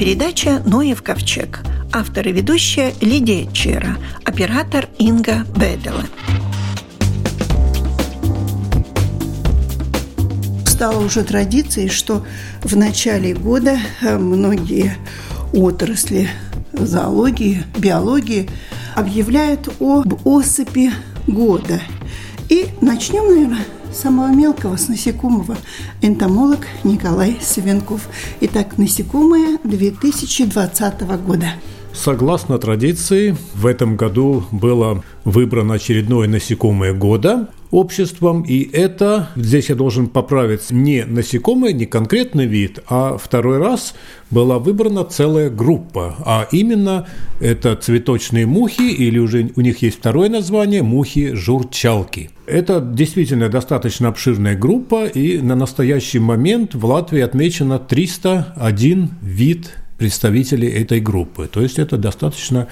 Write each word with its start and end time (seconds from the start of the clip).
передача 0.00 0.62
«Ноев 0.64 1.02
ковчег». 1.02 1.60
Автор 1.92 2.26
и 2.26 2.32
ведущая 2.32 2.94
Лидия 3.02 3.46
Чера, 3.52 3.98
оператор 4.24 4.88
Инга 4.96 5.44
Бедела. 5.54 6.06
Стало 10.66 11.04
уже 11.04 11.22
традицией, 11.22 11.90
что 11.90 12.24
в 12.62 12.74
начале 12.78 13.34
года 13.34 13.78
э, 14.00 14.16
многие 14.16 14.96
отрасли 15.52 16.30
зоологии, 16.72 17.62
биологии 17.76 18.48
объявляют 18.94 19.68
об 19.80 20.26
осыпи 20.26 20.92
года. 21.26 21.78
И 22.48 22.68
начнем, 22.80 23.26
наверное, 23.26 23.66
самого 23.92 24.28
мелкого 24.28 24.76
с 24.76 24.88
насекомого 24.88 25.56
энтомолог 26.00 26.66
Николай 26.84 27.38
Савенков. 27.40 28.08
Итак, 28.52 28.78
насекомые 28.78 29.58
2020 29.62 31.02
года. 31.24 31.46
Согласно 31.92 32.58
традиции, 32.58 33.36
в 33.54 33.64
этом 33.64 33.96
году 33.96 34.44
было 34.50 35.04
выбрано 35.24 35.74
очередное 35.74 36.26
насекомое 36.26 36.92
года 36.92 37.48
обществом, 37.70 38.42
и 38.42 38.68
это, 38.72 39.28
здесь 39.36 39.68
я 39.68 39.74
должен 39.74 40.08
поправить, 40.08 40.70
не 40.70 41.04
насекомое, 41.04 41.72
не 41.72 41.86
конкретный 41.86 42.46
вид, 42.46 42.80
а 42.88 43.16
второй 43.16 43.58
раз 43.58 43.94
была 44.30 44.58
выбрана 44.58 45.04
целая 45.04 45.50
группа, 45.50 46.16
а 46.24 46.48
именно 46.50 47.06
это 47.40 47.76
цветочные 47.76 48.46
мухи, 48.46 48.90
или 48.90 49.18
уже 49.18 49.50
у 49.56 49.60
них 49.60 49.82
есть 49.82 49.98
второе 49.98 50.28
название– 50.28 50.82
мухи-журчалки. 50.82 52.30
Это 52.46 52.80
действительно 52.80 53.48
достаточно 53.48 54.08
обширная 54.08 54.56
группа, 54.56 55.06
и 55.06 55.38
на 55.38 55.54
настоящий 55.54 56.18
момент 56.18 56.74
в 56.74 56.84
Латвии 56.84 57.20
отмечено 57.20 57.78
301 57.78 59.10
вид 59.22 59.70
представителей 59.98 60.68
этой 60.68 61.00
группы. 61.00 61.48
То 61.52 61.60
есть 61.60 61.78
это 61.78 61.96
достаточно 61.96 62.66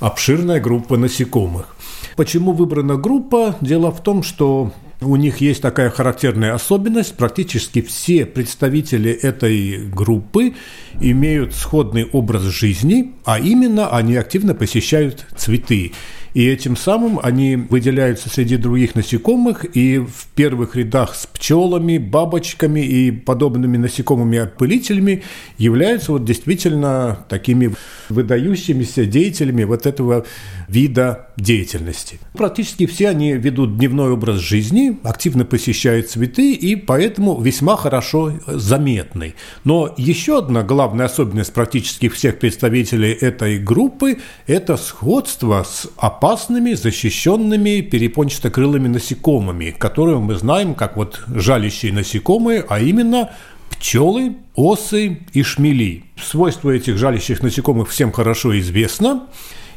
обширная 0.00 0.58
группа 0.58 0.96
насекомых. 0.96 1.76
Почему 2.16 2.52
выбрана 2.52 2.96
группа? 2.96 3.56
Дело 3.60 3.90
в 3.90 4.02
том, 4.02 4.22
что 4.22 4.72
у 5.00 5.16
них 5.16 5.40
есть 5.40 5.62
такая 5.62 5.90
характерная 5.90 6.54
особенность. 6.54 7.16
Практически 7.16 7.80
все 7.82 8.24
представители 8.24 9.10
этой 9.10 9.86
группы 9.88 10.54
имеют 11.00 11.54
сходный 11.54 12.04
образ 12.04 12.42
жизни, 12.42 13.12
а 13.24 13.38
именно 13.38 13.88
они 13.88 14.16
активно 14.16 14.54
посещают 14.54 15.26
цветы. 15.36 15.92
И 16.34 16.46
этим 16.46 16.76
самым 16.76 17.20
они 17.22 17.56
выделяются 17.56 18.30
среди 18.30 18.56
других 18.56 18.94
насекомых 18.94 19.64
и 19.76 19.98
в 19.98 20.26
первых 20.34 20.76
рядах 20.76 21.14
с 21.14 21.26
пчелами, 21.26 21.98
бабочками 21.98 22.80
и 22.80 23.10
подобными 23.10 23.76
насекомыми-опылителями 23.76 25.22
являются 25.58 26.12
вот 26.12 26.24
действительно 26.24 27.26
такими 27.28 27.74
выдающимися 28.08 29.04
деятелями 29.04 29.64
вот 29.64 29.86
этого 29.86 30.24
вида 30.68 31.28
деятельности. 31.36 32.18
Практически 32.32 32.86
все 32.86 33.08
они 33.08 33.32
ведут 33.34 33.76
дневной 33.76 34.12
образ 34.12 34.38
жизни, 34.38 34.98
активно 35.02 35.44
посещают 35.44 36.08
цветы 36.08 36.52
и 36.52 36.76
поэтому 36.76 37.40
весьма 37.40 37.76
хорошо 37.76 38.32
заметны. 38.46 39.34
Но 39.64 39.94
еще 39.96 40.38
одна 40.38 40.62
главная 40.62 41.06
особенность 41.06 41.52
практически 41.52 42.08
всех 42.08 42.38
представителей 42.38 43.12
этой 43.12 43.58
группы– 43.58 44.18
это 44.46 44.76
сходство 44.76 45.62
с 45.62 45.90
опасными, 46.22 46.74
защищенными 46.74 47.80
перепончатокрылыми 47.80 48.86
насекомыми, 48.86 49.74
которые 49.76 50.18
мы 50.18 50.36
знаем 50.36 50.74
как 50.74 50.96
вот 50.96 51.20
жалящие 51.26 51.92
насекомые, 51.92 52.64
а 52.68 52.78
именно 52.78 53.30
пчелы, 53.70 54.36
осы 54.54 55.18
и 55.32 55.42
шмели. 55.42 56.04
Свойства 56.16 56.70
этих 56.70 56.96
жалящих 56.96 57.42
насекомых 57.42 57.88
всем 57.88 58.12
хорошо 58.12 58.56
известно. 58.60 59.26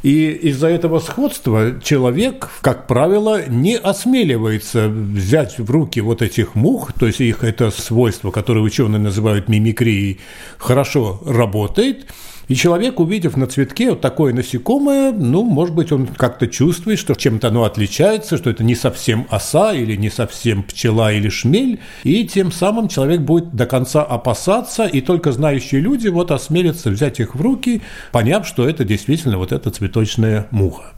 И 0.04 0.30
из-за 0.50 0.68
этого 0.68 1.00
сходства 1.00 1.82
человек, 1.84 2.50
как 2.62 2.86
правило, 2.86 3.48
не 3.48 3.76
осмеливается 3.76 4.88
взять 4.88 5.58
в 5.58 5.72
руки 5.72 6.00
вот 6.00 6.22
этих 6.22 6.54
мух, 6.54 6.94
то 6.94 7.08
есть 7.08 7.22
их 7.22 7.44
это 7.44 7.72
свойство, 7.72 8.30
которое 8.30 8.60
ученые 8.60 9.00
называют 9.00 9.50
мимикрией, 9.50 10.20
хорошо 10.60 11.24
работает– 11.26 12.06
и 12.48 12.56
человек, 12.56 13.00
увидев 13.00 13.38
на 13.38 13.48
цветке 13.48 13.92
вот 13.92 14.02
такое 14.02 14.34
насекомое, 14.34 15.12
ну, 15.12 15.44
может 15.44 15.74
быть, 15.74 15.92
он 15.92 16.08
как-то 16.08 16.48
чувствует, 16.48 17.00
что 17.00 17.16
чем-то 17.16 17.48
оно 17.48 17.64
отличается, 17.64 18.38
что 18.38 18.50
это 18.50 18.64
не 18.64 18.76
совсем 18.76 19.28
оса 19.30 19.74
или 19.74 19.96
не 19.96 20.10
совсем 20.10 20.64
пчела 20.64 21.12
или 21.12 21.30
шмель, 21.30 21.80
и 22.04 22.26
тем 22.26 22.52
самым 22.52 22.88
человек 22.88 23.22
будет 23.22 23.56
до 23.56 23.66
конца 23.66 24.04
опасаться, 24.04 24.86
и 24.86 25.02
только 25.02 25.32
знающие 25.32 25.82
люди 25.82 26.08
вот 26.08 26.32
осмелятся 26.32 26.90
взять 26.90 27.20
их 27.20 27.36
в 27.36 27.42
руки, 27.42 27.82
поняв, 28.12 28.48
что 28.48 28.68
это 28.68 28.84
действительно 28.84 29.38
вот 29.38 29.52
эта 29.52 29.72
цветочная 29.72 30.48
муха. 30.52 30.94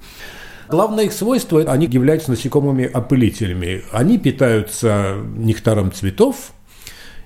Главное 0.70 1.06
их 1.06 1.14
свойство– 1.14 1.62
они 1.68 1.88
являются 1.88 2.32
насекомыми-опылителями. 2.32 3.84
Они 3.94 4.18
питаются 4.18 5.16
нектаром 5.38 5.94
цветов 5.94 6.52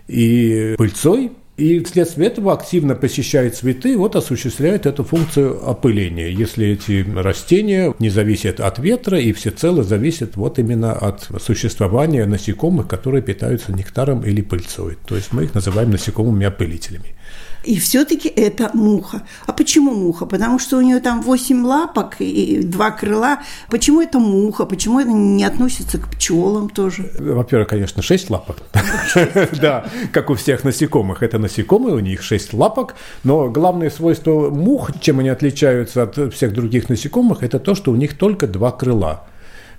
и 0.08 0.76
пыльцой, 0.78 1.32
и 1.62 1.84
вследствие 1.84 2.28
этого 2.28 2.54
активно 2.54 2.96
посещает 2.96 3.56
цветы, 3.56 3.96
вот 3.96 4.16
осуществляет 4.16 4.88
эту 4.88 5.04
функцию 5.04 5.70
опыления, 5.70 6.30
если 6.30 6.68
эти 6.70 7.06
растения 7.16 7.94
не 8.00 8.10
зависят 8.10 8.60
от 8.60 8.80
ветра 8.80 9.20
и 9.20 9.32
всецело 9.32 9.84
зависят 9.84 10.36
вот 10.38 10.58
именно 10.58 10.94
от 10.94 11.30
существования 11.40 12.26
насекомых, 12.26 12.88
которые 12.88 13.22
питаются 13.22 13.74
нектаром 13.74 14.22
или 14.22 14.42
пыльцой. 14.42 14.98
То 15.06 15.16
есть 15.16 15.34
мы 15.34 15.44
их 15.44 15.54
называем 15.54 15.92
насекомыми-опылителями. 15.92 17.16
И 17.64 17.80
все-таки 17.80 18.28
это 18.28 18.72
муха. 18.74 19.22
А 19.46 19.54
почему 19.54 19.92
муха? 19.92 20.26
Потому 20.26 20.60
что 20.60 20.78
у 20.78 20.82
нее 20.82 21.00
там 21.00 21.22
8 21.22 21.66
лапок 21.66 22.16
и 22.20 22.62
два 22.64 22.92
крыла. 22.92 23.40
Почему 23.70 24.02
это 24.02 24.20
муха? 24.20 24.66
Почему 24.66 25.00
это 25.00 25.12
не 25.12 25.44
относится 25.44 25.98
к 26.00 26.08
пчелам 26.10 26.70
тоже? 26.70 27.12
Во-первых, 27.20 27.70
конечно, 27.70 28.02
6 28.02 28.30
лапок. 28.30 28.58
Да, 29.62 29.86
как 30.12 30.30
у 30.30 30.36
всех 30.36 30.64
насекомых. 30.64 31.22
Это 31.24 31.38
насекомые, 31.38 31.96
у 31.96 32.00
них 32.00 32.24
6 32.24 32.54
лапок. 32.54 32.96
Но 33.24 33.50
главное 33.50 33.90
свойство 33.90 34.50
мух, 34.50 34.90
чем 35.00 35.20
они 35.20 35.30
отличаются 35.30 36.04
от 36.04 36.34
всех 36.34 36.54
других 36.54 36.90
насекомых, 36.90 37.44
это 37.44 37.60
то, 37.60 37.76
что 37.76 37.92
у 37.92 37.96
них 37.96 38.18
только 38.18 38.48
два 38.48 38.72
крыла 38.72 39.26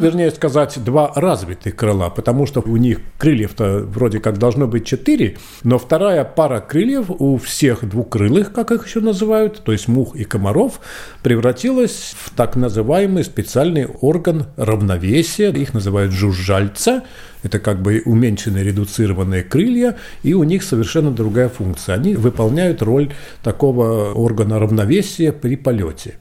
вернее 0.03 0.31
сказать, 0.31 0.83
два 0.85 1.13
развитых 1.15 1.77
крыла, 1.77 2.11
потому 2.11 2.47
что 2.47 2.61
у 2.61 2.77
них 2.77 3.01
крыльев-то 3.19 3.85
вроде 3.87 4.21
как 4.21 4.39
должно 4.39 4.67
быть 4.67 4.85
четыре, 4.85 5.39
но 5.63 5.79
вторая 5.79 6.25
пара 6.25 6.61
крыльев 6.61 7.07
у 7.09 7.37
всех 7.39 7.89
двукрылых, 7.89 8.53
как 8.53 8.73
их 8.73 8.87
еще 8.87 9.01
называют, 9.01 9.63
то 9.65 9.73
есть 9.73 9.89
мух 9.89 10.17
и 10.17 10.25
комаров, 10.25 10.81
превратилась 11.23 12.15
в 12.19 12.31
так 12.31 12.57
называемый 12.57 13.25
специальный 13.25 13.87
орган 13.87 14.47
равновесия, 14.57 15.51
их 15.51 15.73
называют 15.73 16.13
жужжальца, 16.13 17.05
это 17.43 17.59
как 17.59 17.83
бы 17.83 18.03
уменьшенные, 18.05 18.65
редуцированные 18.65 19.43
крылья, 19.43 19.97
и 20.23 20.35
у 20.35 20.45
них 20.45 20.63
совершенно 20.63 21.11
другая 21.11 21.49
функция. 21.49 21.97
Они 21.97 22.15
выполняют 22.15 22.83
роль 22.83 23.13
такого 23.43 24.13
органа 24.13 24.59
равновесия 24.59 25.33
при 25.33 25.57
полете. 25.57 26.15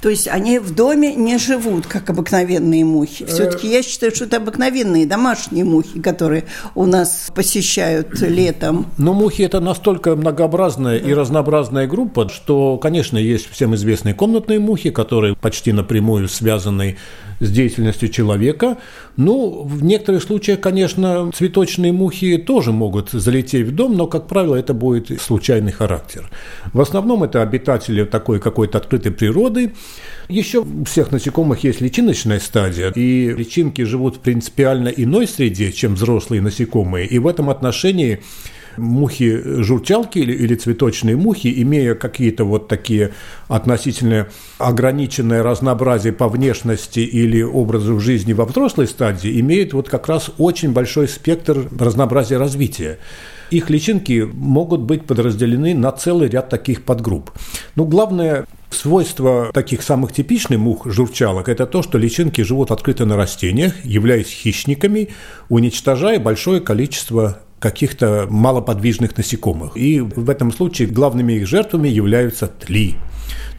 То 0.00 0.08
есть 0.08 0.28
они 0.28 0.58
в 0.58 0.74
доме 0.74 1.14
не 1.14 1.38
живут, 1.38 1.86
как 1.86 2.10
обыкновенные 2.10 2.84
мухи. 2.84 3.24
Э. 3.24 3.26
Все-таки 3.26 3.68
я 3.68 3.82
считаю, 3.82 4.14
что 4.14 4.24
это 4.24 4.36
обыкновенные 4.36 5.06
домашние 5.06 5.64
мухи, 5.64 6.00
которые 6.00 6.44
у 6.74 6.86
нас 6.86 7.30
посещают 7.34 8.20
летом. 8.20 8.86
Но 8.98 9.14
мухи 9.14 9.42
это 9.42 9.60
настолько 9.60 10.16
многообразная 10.16 10.98
и 10.98 11.12
разнообразная 11.12 11.86
группа, 11.86 12.28
что, 12.28 12.78
конечно, 12.78 13.18
есть 13.18 13.50
всем 13.50 13.74
известные 13.74 14.14
комнатные 14.14 14.58
мухи, 14.58 14.90
которые 14.90 15.34
почти 15.34 15.72
напрямую 15.72 16.28
связаны 16.28 16.96
с 17.40 17.50
деятельностью 17.50 18.08
человека. 18.08 18.78
Ну, 19.16 19.62
в 19.62 19.82
некоторых 19.84 20.22
случаях, 20.22 20.60
конечно, 20.60 21.30
цветочные 21.34 21.92
мухи 21.92 22.38
тоже 22.38 22.72
могут 22.72 23.10
залететь 23.10 23.66
в 23.66 23.74
дом, 23.74 23.96
но, 23.96 24.06
как 24.06 24.26
правило, 24.26 24.56
это 24.56 24.74
будет 24.74 25.20
случайный 25.20 25.72
характер. 25.72 26.30
В 26.72 26.80
основном 26.80 27.24
это 27.24 27.42
обитатели 27.42 28.04
такой 28.04 28.40
какой-то 28.40 28.78
открытой 28.78 29.12
природы. 29.12 29.72
Еще 30.28 30.60
у 30.60 30.84
всех 30.84 31.12
насекомых 31.12 31.62
есть 31.64 31.80
личиночная 31.80 32.40
стадия, 32.40 32.90
и 32.90 33.32
личинки 33.32 33.82
живут 33.82 34.16
в 34.16 34.20
принципиально 34.20 34.88
иной 34.88 35.26
среде, 35.26 35.72
чем 35.72 35.94
взрослые 35.94 36.42
насекомые. 36.42 37.06
И 37.06 37.18
в 37.18 37.26
этом 37.26 37.48
отношении 37.48 38.20
мухи-журчалки 38.76 40.18
или, 40.18 40.32
или 40.32 40.54
цветочные 40.54 41.16
мухи, 41.16 41.52
имея 41.62 41.94
какие-то 41.94 42.44
вот 42.44 42.68
такие 42.68 43.12
относительно 43.48 44.28
ограниченное 44.58 45.42
разнообразие 45.42 46.12
по 46.12 46.28
внешности 46.28 47.00
или 47.00 47.42
образу 47.42 48.00
жизни 48.00 48.32
во 48.32 48.44
взрослой 48.44 48.86
стадии, 48.86 49.40
имеют 49.40 49.72
вот 49.72 49.88
как 49.88 50.08
раз 50.08 50.30
очень 50.38 50.72
большой 50.72 51.08
спектр 51.08 51.68
разнообразия 51.78 52.38
развития. 52.38 52.98
Их 53.50 53.70
личинки 53.70 54.28
могут 54.32 54.80
быть 54.80 55.04
подразделены 55.04 55.74
на 55.74 55.92
целый 55.92 56.28
ряд 56.28 56.48
таких 56.48 56.82
подгрупп. 56.82 57.30
Но 57.76 57.84
главное 57.84 58.46
Свойство 58.70 59.50
таких 59.54 59.82
самых 59.82 60.12
типичных 60.12 60.58
мух 60.58 60.86
журчалок– 60.86 61.48
это 61.48 61.66
то, 61.66 61.82
что 61.82 61.98
личинки 61.98 62.42
живут 62.42 62.72
открыто 62.72 63.06
на 63.06 63.16
растениях, 63.16 63.72
являясь 63.84 64.28
хищниками, 64.28 65.10
уничтожая 65.48 66.18
большое 66.18 66.60
количество 66.60 67.38
каких-то 67.70 68.28
малоподвижных 68.30 69.16
насекомых. 69.16 69.76
И 69.76 70.00
в 70.00 70.30
этом 70.30 70.52
случае 70.52 70.86
главными 70.86 71.32
их 71.32 71.48
жертвами 71.48 71.88
являются 71.88 72.46
тли. 72.46 72.94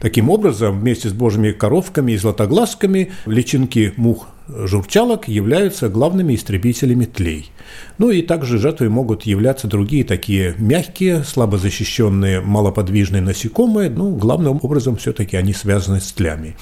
Таким 0.00 0.30
образом, 0.30 0.80
вместе 0.80 1.10
с 1.10 1.12
божьими 1.12 1.50
коровками 1.50 2.12
и 2.12 2.16
златоглазками 2.16 3.10
личинки 3.26 3.92
мух 3.96 4.28
журчалок 4.48 5.28
являются 5.28 5.90
главными 5.90 6.34
истребителями 6.34 7.04
тлей. 7.04 7.50
Ну 7.98 8.08
и 8.08 8.22
также 8.22 8.56
жертвой 8.56 8.88
могут 8.88 9.24
являться 9.24 9.66
другие 9.66 10.04
такие 10.04 10.54
мягкие, 10.56 11.22
слабо 11.22 11.58
защищенные, 11.58 12.40
малоподвижные 12.40 13.20
насекомые, 13.20 13.90
ну, 13.90 14.16
главным 14.16 14.58
образом 14.62 14.96
все-таки 14.96 15.36
они 15.36 15.52
связаны 15.52 16.00
с 16.00 16.12
тлями. 16.12 16.56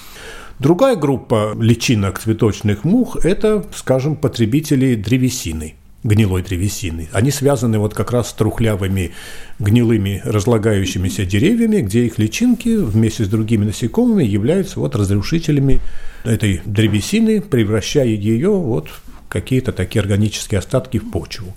Другая 0.58 0.96
группа 0.96 1.54
личинок 1.60 2.18
цветочных 2.18 2.82
мух– 2.82 3.16
это, 3.24 3.64
скажем, 3.72 4.16
потребители 4.16 4.96
древесины– 4.96 5.74
гнилой 6.06 6.42
древесины. 6.42 7.08
Они 7.12 7.30
связаны 7.30 7.78
вот 7.78 7.94
как 7.94 8.12
раз 8.12 8.30
с 8.30 8.32
трухлявыми 8.32 9.12
гнилыми 9.58 10.22
разлагающимися 10.24 11.24
деревьями, 11.24 11.80
где 11.80 12.06
их 12.06 12.18
личинки 12.18 12.76
вместе 12.76 13.24
с 13.24 13.28
другими 13.28 13.64
насекомыми 13.64 14.24
являются 14.24 14.80
вот 14.80 14.94
разрушителями 14.94 15.80
этой 16.24 16.60
древесины, 16.64 17.40
превращая 17.40 18.06
ее 18.06 18.50
вот 18.50 18.88
в 18.88 19.00
какие-то 19.28 19.72
такие 19.72 20.00
органические 20.00 20.58
остатки 20.58 20.98
в 20.98 21.10
почву. 21.10 21.54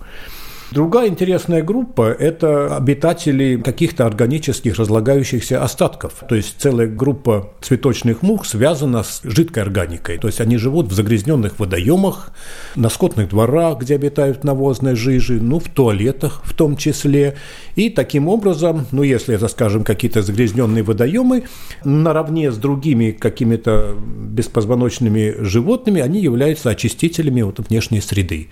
Другая 0.71 1.07
интересная 1.07 1.63
группа– 1.63 2.11
это 2.19 2.75
обитатели 2.75 3.59
каких-то 3.59 4.05
органических 4.05 4.77
разлагающихся 4.77 5.63
остатков. 5.63 6.23
То 6.29 6.35
есть 6.35 6.57
целая 6.59 6.85
группа 6.85 7.49
цветочных 7.59 8.21
мух 8.21 8.45
связана 8.45 9.01
с 9.01 9.21
жидкой 9.23 9.63
органикой. 9.63 10.19
То 10.19 10.27
есть 10.27 10.39
они 10.39 10.57
живут 10.57 10.87
в 10.87 10.93
загрязненных 10.93 11.57
водоемах, 11.57 12.31
на 12.75 12.89
скотных 12.89 13.29
дворах, 13.29 13.79
где 13.79 13.95
обитают 13.95 14.43
навозные 14.43 14.95
жижи, 14.95 15.41
ну, 15.41 15.59
в 15.59 15.69
туалетах 15.69 16.43
в 16.43 16.53
том 16.53 16.77
числе. 16.77 17.35
И 17.75 17.89
таким 17.89 18.27
образом, 18.27 18.85
ну, 18.91 19.01
если 19.01 19.33
это, 19.33 19.47
скажем, 19.47 19.83
какие-то 19.83 20.21
загрязненные 20.21 20.83
водоемы, 20.83 21.45
наравне 21.83 22.51
с 22.51 22.57
другими 22.57 23.09
какими-то 23.09 23.95
беспозвоночными 23.97 25.35
животными, 25.39 25.99
они 25.99 26.21
являются 26.21 26.69
очистителями 26.69 27.41
вот 27.41 27.57
внешней 27.57 28.01
среды. 28.01 28.49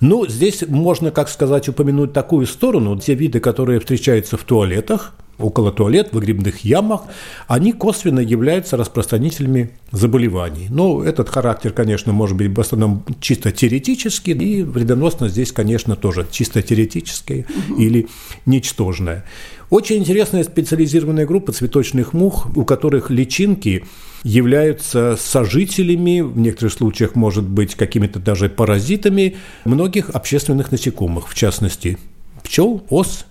Ну, 0.00 0.26
здесь 0.26 0.64
можно, 0.66 1.12
как 1.12 1.28
сказать, 1.28 1.51
упомянуть 1.68 2.12
такую 2.12 2.46
сторону. 2.46 2.98
Те 2.98 3.14
виды, 3.14 3.40
которые 3.40 3.80
встречаются 3.80 4.36
в 4.36 4.44
туалетах, 4.44 5.14
около 5.38 5.72
туалет, 5.72 6.08
в 6.10 6.14
выгребных 6.14 6.64
ямах, 6.64 7.02
они 7.48 7.72
косвенно 7.72 8.20
являются 8.20 8.76
распространителями 8.76 9.70
заболеваний. 9.90 10.68
Но 10.70 11.02
этот 11.02 11.28
характер, 11.28 11.72
конечно, 11.72 12.12
может 12.12 12.36
быть 12.36 12.56
в 12.56 12.60
основном 12.60 13.04
чисто 13.20 13.50
теоретический, 13.50 14.32
и 14.32 14.62
вредоносность 14.62 15.34
здесь, 15.34 15.52
конечно, 15.52 15.96
тоже 15.96 16.26
чисто 16.30 16.62
теоретическая 16.62 17.46
угу. 17.68 17.80
или 17.80 18.08
ничтожная. 18.46 19.24
Очень 19.70 19.98
интересная 19.98 20.44
специализированная 20.44 21.26
группа 21.26 21.52
цветочных 21.52 22.12
мух, 22.12 22.46
у 22.56 22.64
которых 22.64 23.10
личинки 23.10 23.84
являются 24.22 25.16
сожителями, 25.18 26.20
в 26.20 26.38
некоторых 26.38 26.72
случаях, 26.72 27.14
может 27.14 27.44
быть, 27.44 27.74
какими-то 27.74 28.20
даже 28.20 28.48
паразитами 28.48 29.36
многих 29.64 30.10
общественных 30.10 30.70
насекомых, 30.70 31.28
в 31.28 31.34
частности, 31.34 31.98
пчел, 32.42 32.84
ос 32.88 33.26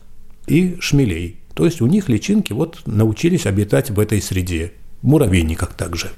и 0.47 0.77
шмелей. 0.79 1.37
То 1.53 1.65
есть 1.65 1.81
у 1.81 1.87
них 1.87 2.09
личинки 2.09 2.53
вот 2.53 2.81
научились 2.85 3.45
обитать 3.45 3.89
в 3.89 3.99
этой 3.99 4.21
среде. 4.21 4.73
Муравейниках 5.01 5.73
также. 5.73 6.11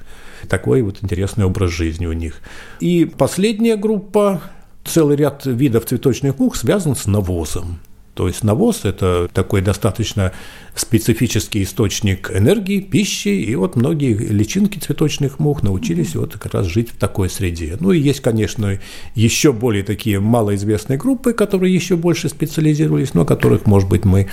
Такой 0.48 0.82
вот 0.82 0.98
интересный 1.02 1.46
образ 1.46 1.72
жизни 1.72 2.06
у 2.06 2.14
них. 2.14 2.42
И 2.80 3.06
последняя 3.06 3.78
группа, 3.78 4.42
целый 4.84 5.16
ряд 5.16 5.46
видов 5.46 5.86
цветочных 5.86 6.38
мух 6.40 6.56
связан 6.56 6.96
с 6.96 7.06
навозом. 7.06 7.80
То 8.14 8.28
есть 8.28 8.44
навоз– 8.44 8.82
это 8.86 9.28
такой 9.34 9.62
достаточно 9.62 10.34
специфический 10.76 11.64
источник 11.64 12.32
энергии, 12.32 12.80
пищи, 12.80 13.30
и 13.30 13.56
вот 13.56 13.76
многие 13.76 14.14
личинки 14.14 14.78
цветочных 14.78 15.40
мух 15.40 15.64
научились 15.64 16.16
вот 16.16 16.34
как 16.38 16.54
раз 16.54 16.68
жить 16.68 16.92
в 16.92 16.98
такой 16.98 17.30
среде. 17.30 17.76
Ну 17.80 17.92
и 17.92 18.00
есть, 18.00 18.20
конечно, 18.22 18.80
еще 19.16 19.52
более 19.52 19.84
такие 19.84 20.20
малоизвестные 20.20 20.98
группы, 20.98 21.34
которые 21.34 21.74
еще 21.74 21.96
больше 21.96 22.30
специализировались, 22.30 23.16
но 23.16 23.26
которых, 23.26 23.66
может 23.66 23.90
быть, 23.90 24.06
мы 24.06 24.30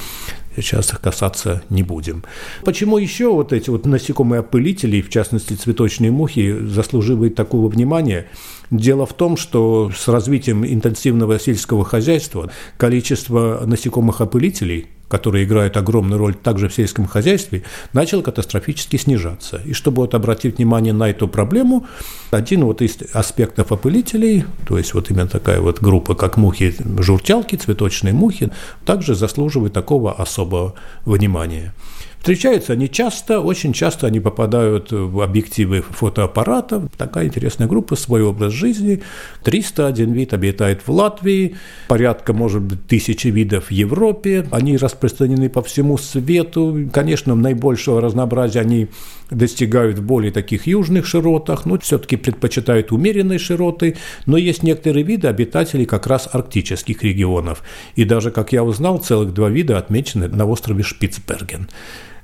сейчас 0.63 0.93
их 0.93 1.01
касаться 1.01 1.63
не 1.71 1.83
будем. 1.83 2.25
Почему 2.65 2.99
еще 2.99 3.33
вот 3.33 3.53
эти 3.53 3.71
вот 3.71 3.87
насекомые 3.87 4.41
опылители, 4.41 5.01
в 5.01 5.11
частности 5.11 5.55
цветочные 5.55 6.11
мухи, 6.11 6.59
заслуживают 6.63 7.35
такого 7.35 7.69
внимания? 7.69 8.27
Дело 8.71 9.07
в 9.07 9.15
том, 9.15 9.37
что 9.37 9.91
с 9.95 10.07
развитием 10.09 10.65
интенсивного 10.65 11.39
сельского 11.41 11.85
хозяйства 11.85 12.51
количество 12.77 13.63
насекомых-опылителей 13.67 14.87
которые 15.11 15.45
играют 15.45 15.77
огромную 15.77 16.19
роль 16.19 16.35
также 16.35 16.69
в 16.69 16.75
сельском 16.75 17.07
хозяйстве, 17.07 17.65
начало 17.93 18.23
катастрофически 18.23 18.97
снижаться. 18.97 19.61
И 19.65 19.73
чтобы 19.73 20.03
вот 20.03 20.15
обратить 20.15 20.59
внимание 20.59 20.93
на 20.93 21.11
эту 21.11 21.27
проблему, 21.27 21.87
один 22.31 22.65
вот 22.65 22.81
из 22.81 22.97
аспектов 23.13 23.73
опылителей, 23.73 24.45
то 24.67 24.79
есть 24.79 24.95
вот 24.95 25.11
именно 25.11 25.27
такая 25.27 25.61
вот 25.61 25.81
группа, 25.81 26.15
как 26.15 26.37
мухи-журтялки, 26.37 27.57
цветочные 27.57 28.15
мухи, 28.15 28.51
также 28.85 29.17
заслуживает 29.17 29.73
такого 29.73 30.13
особого 30.13 30.75
внимания. 31.05 31.75
Встречаются 32.21 32.75
они 32.75 32.91
часто, 32.91 33.41
очень 33.41 33.73
часто 33.73 34.07
они 34.07 34.21
попадают 34.21 34.93
в 34.93 35.23
объективы 35.23 35.81
фотоаппарата. 35.81 36.87
Такая 36.99 37.25
интересная 37.25 37.67
группа, 37.67 37.97
свой 37.97 38.23
образ 38.23 38.53
жизни. 38.53 39.01
301 39.43 40.13
вид 40.13 40.35
обитает 40.35 40.83
в 40.85 40.91
Латвии, 40.93 41.57
порядка, 41.89 42.35
может 42.35 42.61
быть, 42.61 42.87
тысячи 42.87 43.29
видов 43.29 43.69
в 43.69 43.71
Европе. 43.71 44.47
Они 44.51 44.77
распространены 44.77 45.49
по 45.49 45.63
всему 45.63 45.97
свету. 45.97 46.91
Конечно, 46.93 47.35
наибольшего 47.35 48.03
разнообразия 48.03 48.61
они 48.61 48.89
достигают 49.31 49.99
в 49.99 50.03
более 50.03 50.31
таких 50.31 50.67
южных 50.67 51.07
широтах, 51.07 51.65
но 51.65 51.79
все-таки 51.79 52.17
предпочитают 52.17 52.93
умеренные 52.93 53.39
широты, 53.39 53.97
но 54.27 54.37
есть 54.37 54.63
некоторые 54.63 55.05
виды 55.05 55.29
обитателей 55.29 55.87
как 55.87 56.07
раз 56.07 56.29
арктических 56.31 57.03
регионов. 57.03 57.63
И 57.97 58.05
даже, 58.05 58.31
как 58.31 58.53
я 58.53 58.63
узнал, 58.63 58.99
целых 58.99 59.33
два 59.33 59.49
вида 59.49 59.79
отмечены 59.79 60.29
на 60.29 60.45
острове 60.45 60.83
Шпицберген 60.83 61.69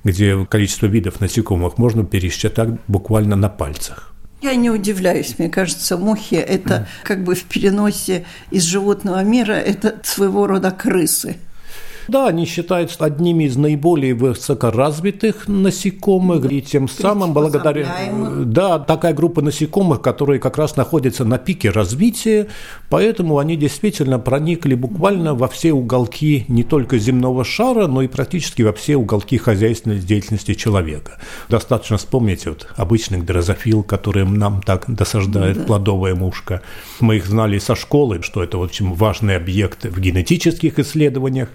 где 0.06 0.46
количество 0.46 0.86
видов 0.86 1.20
насекомых 1.20 1.78
можно 1.78 2.04
пересчитать 2.04 2.70
буквально 2.86 3.36
на 3.36 3.48
пальцах. 3.48 4.14
Я 4.40 4.54
не 4.54 4.70
удивляюсь, 4.70 5.38
мне 5.38 5.48
кажется, 5.48 5.96
мухи– 5.96 6.34
это 6.36 6.86
как 7.02 7.24
бы 7.24 7.34
в 7.34 7.42
переносе 7.44 8.24
из 8.50 8.62
животного 8.62 9.24
мира, 9.24 9.54
это 9.54 9.96
своего 10.04 10.46
рода 10.46 10.70
крысы. 10.70 11.38
Да, 12.08 12.28
они 12.28 12.44
считаются 12.44 13.04
одними 13.04 13.44
из 13.44 13.56
наиболее 13.56 14.14
высокоразвитых 14.14 15.48
насекомых, 15.48 16.50
и 16.50 16.62
тем 16.62 16.88
самым 16.88 17.32
благодаря... 17.32 17.86
Да, 18.44 18.78
такая 18.78 19.14
группа 19.14 19.42
насекомых, 19.42 20.00
которые 20.00 20.38
как 20.40 20.58
раз 20.58 20.76
находятся 20.76 21.24
на 21.24 21.38
пике 21.38 21.70
развития, 21.70 22.48
поэтому 22.88 23.38
они 23.38 23.56
действительно 23.56 24.18
проникли 24.18 24.74
буквально 24.74 25.34
во 25.34 25.48
все 25.48 25.72
уголки 25.72 26.44
не 26.48 26.64
только 26.64 26.98
земного 26.98 27.44
шара, 27.44 27.86
но 27.86 28.02
и 28.02 28.08
практически 28.08 28.62
во 28.62 28.72
все 28.72 28.96
уголки 28.96 29.38
хозяйственной 29.38 29.98
деятельности 29.98 30.54
человека. 30.54 31.18
Достаточно 31.48 31.96
вспомнить 31.96 32.46
вот 32.46 32.68
обычных 32.76 33.24
дрозофил, 33.24 33.82
которым 33.82 34.38
нам 34.38 34.62
так 34.62 34.84
досаждает 34.88 35.58
да. 35.58 35.64
плодовая 35.64 36.14
мушка. 36.14 36.62
Мы 37.00 37.16
их 37.16 37.26
знали 37.26 37.58
со 37.58 37.74
школы, 37.74 38.22
что 38.22 38.42
это, 38.42 38.58
в 38.58 38.62
общем, 38.62 38.94
важный 38.94 39.36
объект 39.36 39.84
в 39.84 40.00
генетических 40.00 40.78
исследованиях. 40.78 41.48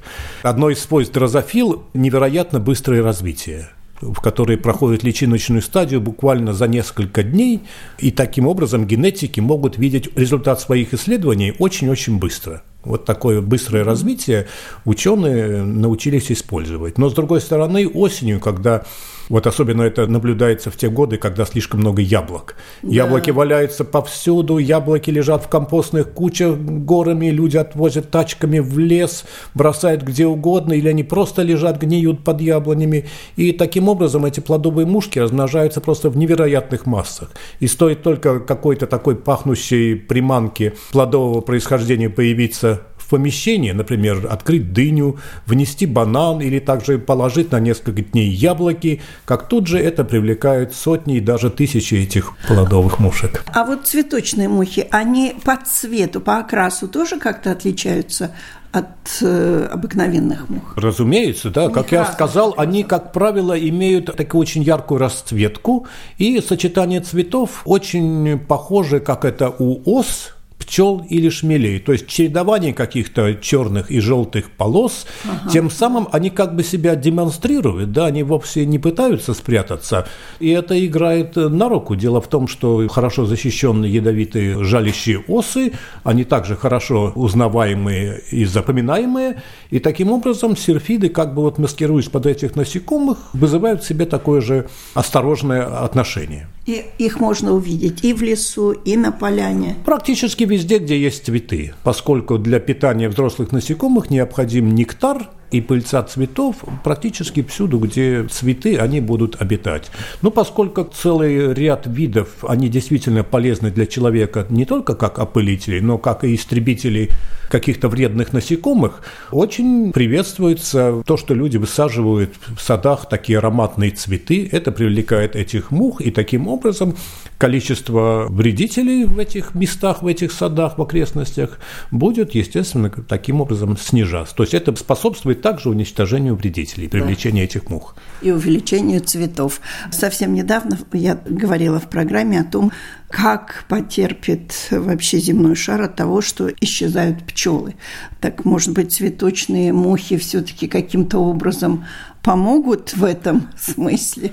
Одно 0.43 0.69
из 0.69 0.79
свойств 0.79 1.13
дрозофил– 1.13 1.83
невероятно 1.93 2.59
быстрое 2.59 3.03
развитие 3.03 3.69
в 4.01 4.19
которой 4.19 4.57
проходит 4.57 5.03
личиночную 5.03 5.61
стадию 5.61 6.01
буквально 6.01 6.53
за 6.53 6.67
несколько 6.67 7.23
дней, 7.23 7.61
и 7.99 8.11
таким 8.11 8.47
образом 8.47 8.87
генетики 8.87 9.39
могут 9.39 9.77
видеть 9.77 10.09
результат 10.17 10.59
своих 10.59 10.93
исследований 10.93 11.53
очень-очень 11.59 12.17
быстро. 12.17 12.63
Вот 12.83 13.05
такое 13.05 13.41
быстрое 13.41 13.83
развитие 13.83 14.47
ученые 14.85 15.63
научились 15.63 16.31
использовать. 16.31 16.97
Но, 16.97 17.09
с 17.09 17.13
другой 17.13 17.41
стороны, 17.41 17.87
осенью, 17.87 18.39
когда 18.39 18.85
вот 19.31 19.47
особенно 19.47 19.83
это 19.83 20.07
наблюдается 20.07 20.69
в 20.69 20.75
те 20.75 20.89
годы, 20.89 21.15
когда 21.17 21.45
слишком 21.45 21.79
много 21.79 22.01
яблок. 22.01 22.55
Да. 22.83 22.89
Яблоки 22.93 23.31
валяются 23.31 23.85
повсюду, 23.85 24.57
яблоки 24.57 25.09
лежат 25.09 25.45
в 25.45 25.47
компостных 25.47 26.11
кучах 26.11 26.57
горами, 26.57 27.27
люди 27.27 27.55
отвозят 27.55 28.11
тачками 28.11 28.59
в 28.59 28.77
лес, 28.77 29.23
бросают 29.53 30.01
где 30.01 30.27
угодно, 30.27 30.73
или 30.73 30.89
они 30.89 31.03
просто 31.03 31.43
лежат, 31.43 31.81
гниют 31.81 32.25
под 32.25 32.41
яблонями. 32.41 33.05
И 33.37 33.53
таким 33.53 33.87
образом 33.87 34.25
эти 34.25 34.41
плодовые 34.41 34.85
мушки 34.85 35.17
размножаются 35.17 35.79
просто 35.79 36.09
в 36.09 36.17
невероятных 36.17 36.85
массах. 36.85 37.31
И 37.61 37.67
стоит 37.67 38.03
только 38.03 38.41
какой-то 38.41 38.85
такой 38.85 39.15
пахнущей 39.15 39.95
приманке 39.95 40.73
плодового 40.91 41.39
происхождения 41.39 42.09
появиться 42.09 42.81
помещение, 43.11 43.73
например, 43.73 44.25
открыть 44.29 44.71
дыню, 44.71 45.19
внести 45.45 45.85
банан 45.85 46.39
или 46.39 46.59
также 46.59 46.97
положить 46.97 47.51
на 47.51 47.59
несколько 47.59 48.01
дней 48.01 48.29
яблоки, 48.29 49.01
как 49.25 49.49
тут 49.49 49.67
же 49.67 49.77
это 49.77 50.05
привлекает 50.05 50.73
сотни 50.73 51.17
и 51.17 51.19
даже 51.19 51.49
тысячи 51.49 51.95
этих 51.95 52.33
плодовых 52.47 52.99
мушек. 52.99 53.43
А 53.53 53.65
вот 53.65 53.85
цветочные 53.85 54.47
мухи, 54.47 54.87
они 54.91 55.35
по 55.43 55.57
цвету, 55.57 56.21
по 56.21 56.37
окрасу 56.37 56.87
тоже 56.87 57.19
как-то 57.19 57.51
отличаются 57.51 58.33
от 58.71 59.21
э, 59.21 59.67
обыкновенных 59.69 60.49
мух. 60.49 60.77
Разумеется, 60.77 61.49
да. 61.49 61.67
Как 61.67 61.91
я 61.91 62.05
сказал, 62.05 62.53
они, 62.55 62.83
как 62.83 63.11
правило, 63.11 63.59
имеют 63.59 64.15
такую 64.15 64.41
очень 64.41 64.63
яркую 64.63 64.99
расцветку, 64.99 65.87
и 66.17 66.39
сочетание 66.39 67.01
цветов 67.01 67.63
очень 67.65 68.39
похоже, 68.39 69.01
как 69.01 69.25
это 69.25 69.53
у 69.59 69.81
ос, 69.85 70.33
пчел 70.61 71.05
или 71.09 71.29
шмелей. 71.29 71.79
То 71.79 71.91
есть 71.91 72.07
чередование 72.07 72.73
каких-то 72.73 73.35
черных 73.35 73.91
и 73.91 73.99
желтых 73.99 74.51
полос, 74.51 75.05
ага. 75.25 75.49
тем 75.49 75.69
самым 75.69 76.07
они 76.11 76.29
как 76.29 76.55
бы 76.55 76.63
себя 76.63 76.95
демонстрируют, 76.95 77.91
да, 77.91 78.05
они 78.05 78.23
вовсе 78.23 78.65
не 78.65 78.79
пытаются 78.79 79.33
спрятаться. 79.33 80.07
И 80.39 80.49
это 80.49 80.85
играет 80.85 81.35
на 81.35 81.67
руку. 81.67 81.95
Дело 81.95 82.21
в 82.21 82.27
том, 82.27 82.47
что 82.47 82.87
хорошо 82.87 83.25
защищенные 83.25 83.91
ядовитые 83.91 84.63
жалящие 84.63 85.19
осы, 85.27 85.73
они 86.03 86.23
также 86.23 86.55
хорошо 86.55 87.11
узнаваемые 87.15 88.21
и 88.31 88.45
запоминаемые. 88.45 89.41
И 89.71 89.79
таким 89.79 90.11
образом 90.11 90.55
серфиды, 90.55 91.09
как 91.09 91.33
бы 91.33 91.41
вот 91.41 91.57
маскируясь 91.57 92.09
под 92.09 92.25
этих 92.25 92.55
насекомых, 92.55 93.17
вызывают 93.33 93.83
в 93.83 93.87
себе 93.87 94.05
такое 94.05 94.41
же 94.41 94.69
осторожное 94.93 95.83
отношение. 95.83 96.47
И 96.67 96.85
их 96.99 97.19
можно 97.19 97.53
увидеть 97.53 98.03
и 98.03 98.13
в 98.13 98.21
лесу, 98.21 98.71
и 98.71 98.95
на 98.95 99.11
поляне. 99.11 99.75
Практически 99.83 100.43
везде, 100.51 100.77
где 100.77 100.99
есть 100.99 101.25
цветы, 101.25 101.73
поскольку 101.83 102.37
для 102.37 102.59
питания 102.59 103.09
взрослых 103.09 103.51
насекомых 103.51 104.09
необходим 104.09 104.75
нектар– 104.75 105.29
и 105.51 105.61
пыльца 105.61 106.01
цветов 106.03 106.57
практически 106.83 107.43
всюду, 107.43 107.79
где 107.79 108.25
цветы, 108.29 108.77
они 108.77 109.01
будут 109.01 109.41
обитать. 109.41 109.91
Но 110.21 110.31
поскольку 110.31 110.83
целый 110.83 111.53
ряд 111.53 111.85
видов, 111.87 112.29
они 112.43 112.69
действительно 112.69 113.23
полезны 113.23 113.69
для 113.69 113.85
человека 113.85 114.45
не 114.49 114.65
только 114.65 114.95
как 114.95 115.19
опылители, 115.19 115.79
но 115.79 115.97
как 115.97 116.23
и 116.23 116.33
истребители 116.35 117.09
каких-то 117.49 117.89
вредных 117.89 118.31
насекомых, 118.31 119.01
очень 119.31 119.91
приветствуется 119.91 121.03
то, 121.05 121.17
что 121.17 121.33
люди 121.33 121.57
высаживают 121.57 122.33
в 122.57 122.61
садах 122.61 123.09
такие 123.09 123.39
ароматные 123.39 123.91
цветы. 123.91 124.47
Это 124.49 124.71
привлекает 124.71 125.35
этих 125.35 125.69
мух, 125.69 125.99
и 125.99 126.11
таким 126.11 126.47
образом 126.47 126.95
количество 127.37 128.27
вредителей 128.29 129.03
в 129.03 129.19
этих 129.19 129.53
местах, 129.53 130.01
в 130.01 130.07
этих 130.07 130.31
садах, 130.31 130.77
в 130.77 130.81
окрестностях 130.81 131.59
будет, 131.91 132.35
естественно, 132.35 132.89
таким 132.89 133.41
образом 133.41 133.77
снижаться. 133.77 134.33
То 134.35 134.43
есть 134.43 134.53
это 134.53 134.73
способствует 134.75 135.40
также 135.41 135.69
уничтожению 135.69 136.35
вредителей, 136.35 136.87
привлечению 136.87 137.43
да. 137.43 137.45
этих 137.45 137.69
мух. 137.69 137.95
И 138.21 138.31
увеличению 138.31 139.01
цветов. 139.01 139.61
Совсем 139.91 140.33
недавно 140.33 140.77
я 140.93 141.19
говорила 141.25 141.79
в 141.79 141.89
программе 141.89 142.39
о 142.39 142.43
том, 142.43 142.71
как 143.09 143.65
потерпит 143.67 144.69
вообще 144.71 145.19
земной 145.19 145.55
шар 145.55 145.81
от 145.81 145.95
того, 145.95 146.21
что 146.21 146.49
исчезают 146.61 147.23
пчелы. 147.25 147.75
Так, 148.19 148.45
может 148.45 148.73
быть, 148.73 148.93
цветочные 148.93 149.73
мухи 149.73 150.17
все-таки 150.17 150.67
каким-то 150.67 151.19
образом 151.19 151.85
помогут 152.23 152.93
в 152.93 153.03
этом 153.03 153.49
смысле? 153.59 154.31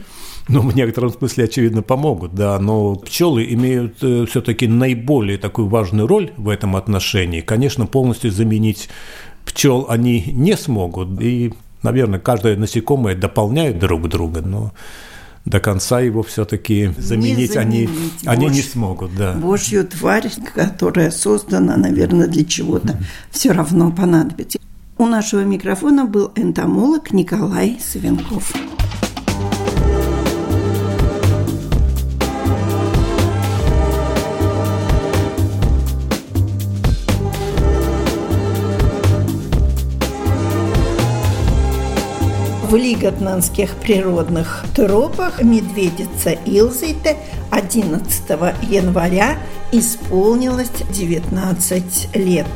Ну, 0.49 0.63
в 0.63 0.75
некотором 0.75 1.11
смысле, 1.11 1.45
очевидно, 1.45 1.83
помогут, 1.83 2.35
да, 2.35 2.59
но 2.59 2.95
пчелы 2.95 3.45
имеют 3.53 3.99
э, 4.03 4.25
все-таки 4.27 4.67
наиболее 4.67 5.37
такую 5.37 5.69
важную 5.69 6.07
роль 6.07 6.33
в 6.39 6.49
этом 6.49 6.75
отношении. 6.75 7.43
Конечно, 7.43 7.85
полностью 7.85 8.31
заменить 8.31 8.89
пчел 9.49 9.87
они 9.89 10.33
не 10.33 10.57
смогут. 10.57 11.21
И, 11.21 11.53
наверное, 11.83 12.21
каждое 12.21 12.57
насекомое 12.57 13.17
дополняет 13.17 13.79
друг 13.79 14.09
друга, 14.09 14.43
но 14.43 14.73
до 15.45 15.61
конца 15.61 16.01
его 16.01 16.23
все-таки 16.23 16.93
заменить, 16.99 17.57
они, 17.57 17.89
они 18.27 18.47
не 18.47 18.63
смогут. 18.63 19.15
Да. 19.17 19.33
Божью 19.33 19.87
тварь, 19.87 20.31
которая 20.55 21.11
создана, 21.11 21.77
наверное, 21.77 22.27
для 22.27 22.45
чего-то, 22.45 22.99
все 23.31 23.53
равно 23.53 23.91
понадобится. 23.91 24.59
У 24.99 25.07
нашего 25.07 25.45
микрофона 25.45 26.05
был 26.05 26.33
энтомолог 26.37 27.13
Николай 27.13 27.79
Савенков. 27.81 28.53
В 42.69 42.77
Лиготнанских 42.77 43.77
природных 43.77 44.65
тропах 44.77 45.43
медведица 45.43 46.33
Илзейте 46.45 47.17
11 47.51 48.29
января 48.69 49.39
исполнилось 49.73 50.71
19 50.91 52.17
лет. 52.17 52.47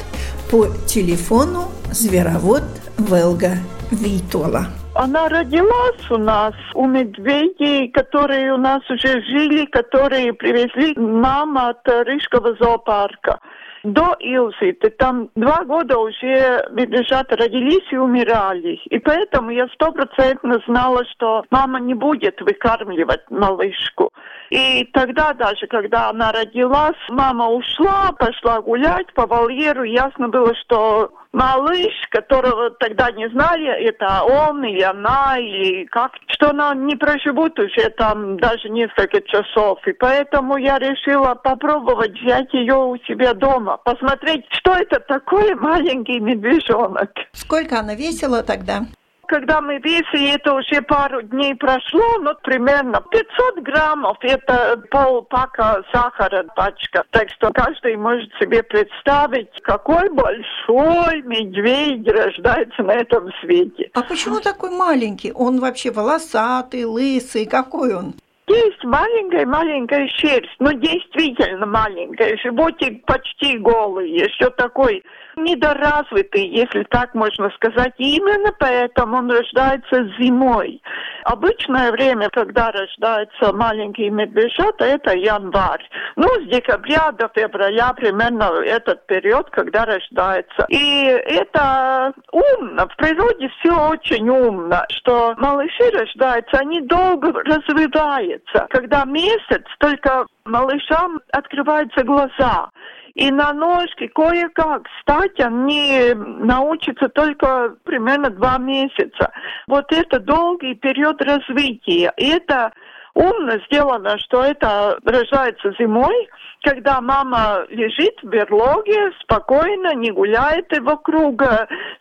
По 0.51 0.67
телефону 0.87 1.65
зверовод 1.91 2.63
Велга 2.99 3.53
Витола. 3.91 4.67
Она 4.95 5.31
родилась 5.31 6.11
у 6.11 6.19
нас, 6.19 6.55
у 6.75 6.87
медведей, 6.87 7.89
которые 7.89 8.53
у 8.53 8.59
нас 8.59 8.83
уже 8.91 9.23
жили, 9.23 9.65
которые 9.65 10.35
привезли 10.35 10.95
мама 10.95 11.71
от 11.71 11.89
Рижского 12.07 12.55
зоопарка 12.61 13.41
до 13.85 14.17
Илзиты. 14.21 14.91
Там 14.91 15.31
два 15.35 15.65
года 15.65 15.99
уже 15.99 16.67
медвежата 16.71 17.37
родились 17.37 17.91
и 17.91 17.97
умирали. 17.97 18.81
И 18.91 18.99
поэтому 18.99 19.51
я 19.51 19.67
стопроцентно 19.69 20.61
знала, 20.67 21.05
что 21.13 21.45
мама 21.51 21.81
не 21.81 21.95
будет 21.95 22.41
выкармливать 22.41 23.31
малышку. 23.31 24.11
И 24.51 24.85
тогда 24.93 25.33
даже, 25.33 25.67
когда 25.67 26.11
она 26.11 26.33
родилась, 26.33 26.97
мама 27.09 27.49
ушла, 27.49 28.13
пошла 28.19 28.61
гулять 28.61 29.13
по 29.15 29.27
вольеру. 29.27 29.83
Ясно 29.83 30.29
было, 30.29 30.55
что 30.55 31.11
малыш, 31.33 31.93
которого 32.11 32.71
тогда 32.71 33.11
не 33.11 33.29
знали, 33.31 33.89
это 33.89 34.23
он 34.23 34.65
или 34.65 34.83
она, 34.83 35.39
или 35.39 35.85
как, 35.87 36.13
что 36.29 36.51
она 36.51 36.75
не 36.75 36.97
проживут 36.97 37.59
уже 37.59 37.91
там 37.91 38.39
даже 38.39 38.69
несколько 38.69 39.21
часов. 39.23 39.79
И 39.87 39.93
поэтому 39.93 40.57
я 40.57 40.79
решила 40.79 41.35
попробовать 41.35 42.13
взять 42.21 42.53
ее 42.53 42.75
у 42.75 42.97
себя 43.09 43.35
дома, 43.35 43.79
посмотреть, 43.79 44.45
что 44.51 44.73
это 44.73 45.01
такое 45.01 45.57
маленький 45.57 46.21
медвежонок. 46.21 47.11
Сколько 47.33 47.81
она 47.81 47.95
весила 47.95 48.43
тогда? 48.43 48.83
Когда 49.27 49.61
мы 49.61 49.79
весили, 49.79 50.35
это 50.35 50.55
уже 50.55 50.83
пару 50.83 51.23
дней 51.23 51.55
прошло, 51.55 52.19
ну, 52.21 52.33
примерно 52.43 53.03
500 53.11 53.59
граммов, 53.63 54.17
это 54.21 54.83
полпака 54.91 55.83
сахара 55.93 56.45
пачка. 56.55 57.05
Так 57.11 57.31
что 57.31 57.51
каждый 57.53 57.97
может 57.97 58.31
себе 58.41 58.63
представить, 58.63 59.51
какой 59.63 60.09
большой 60.11 61.23
медведь 61.23 62.07
рождается 62.09 62.83
на 62.83 62.93
этом 62.93 63.31
свете. 63.41 63.91
А 63.95 64.03
почему 64.03 64.41
такой 64.41 64.71
маленький? 64.71 65.33
Он 65.33 65.61
вообще 65.61 65.91
волосатый, 65.91 66.85
лысый, 66.85 67.47
какой 67.47 67.95
он? 67.95 68.15
Есть 68.49 68.85
маленькая-маленькая 68.85 70.09
шерсть, 70.09 70.57
но 70.59 70.73
действительно 70.73 71.65
маленькая, 71.65 72.37
животик 72.39 73.05
почти 73.07 73.57
голый, 73.59 74.11
еще 74.11 74.51
такой 74.51 75.03
недоразвитый, 75.37 76.47
если 76.49 76.85
так 76.85 77.15
можно 77.15 77.51
сказать. 77.51 77.95
И 77.99 78.17
именно 78.17 78.53
поэтому 78.59 79.19
он 79.19 79.31
рождается 79.31 80.05
зимой. 80.19 80.83
Обычное 81.25 81.93
время, 81.93 82.29
когда 82.31 82.71
рождаются 82.73 83.53
маленькие 83.53 84.11
медвежата, 84.11 84.85
это 84.85 85.17
январь. 85.17 85.89
Ну, 86.17 86.27
с 86.27 86.49
декабря 86.49 87.13
до 87.13 87.29
февраля 87.35 87.93
примерно 87.95 88.45
этот 88.65 89.07
период, 89.07 89.49
когда 89.51 89.85
рождается. 89.85 90.67
И 90.69 91.05
это 91.05 92.13
умно. 92.33 92.89
В 92.89 92.97
природе 92.97 93.49
все 93.61 93.89
очень 93.89 94.29
умно, 94.29 94.85
что 94.89 95.35
малыши 95.39 95.91
рождаются, 95.93 96.59
они 96.59 96.81
долго 96.83 97.33
развиваются. 97.33 98.67
Когда 98.71 99.05
месяц, 99.05 99.65
только 99.79 100.27
малышам 100.45 101.21
открываются 101.33 102.05
глаза. 102.05 102.69
И 103.15 103.31
на 103.31 103.53
ножки 103.53 104.07
кое-как 104.09 104.87
стать 105.03 105.39
они 105.39 106.15
научатся 106.15 107.09
только 107.09 107.77
примерно 107.85 108.31
два 108.31 108.59
месяца. 108.59 109.33
Вот 109.67 109.93
это 109.93 110.19
долгий 110.19 110.75
период 110.75 111.21
развития. 111.21 112.13
Это 112.17 112.73
умно 113.15 113.59
сделано, 113.67 114.19
что 114.19 114.43
это 114.43 114.99
рождается 115.05 115.73
зимой, 115.79 116.29
когда 116.63 117.01
мама 117.01 117.65
лежит 117.69 118.15
в 118.23 118.27
берлоге, 118.27 119.13
спокойно, 119.23 119.95
не 119.95 120.11
гуляет 120.11 120.73
и 120.73 120.81
вокруг, 120.81 121.43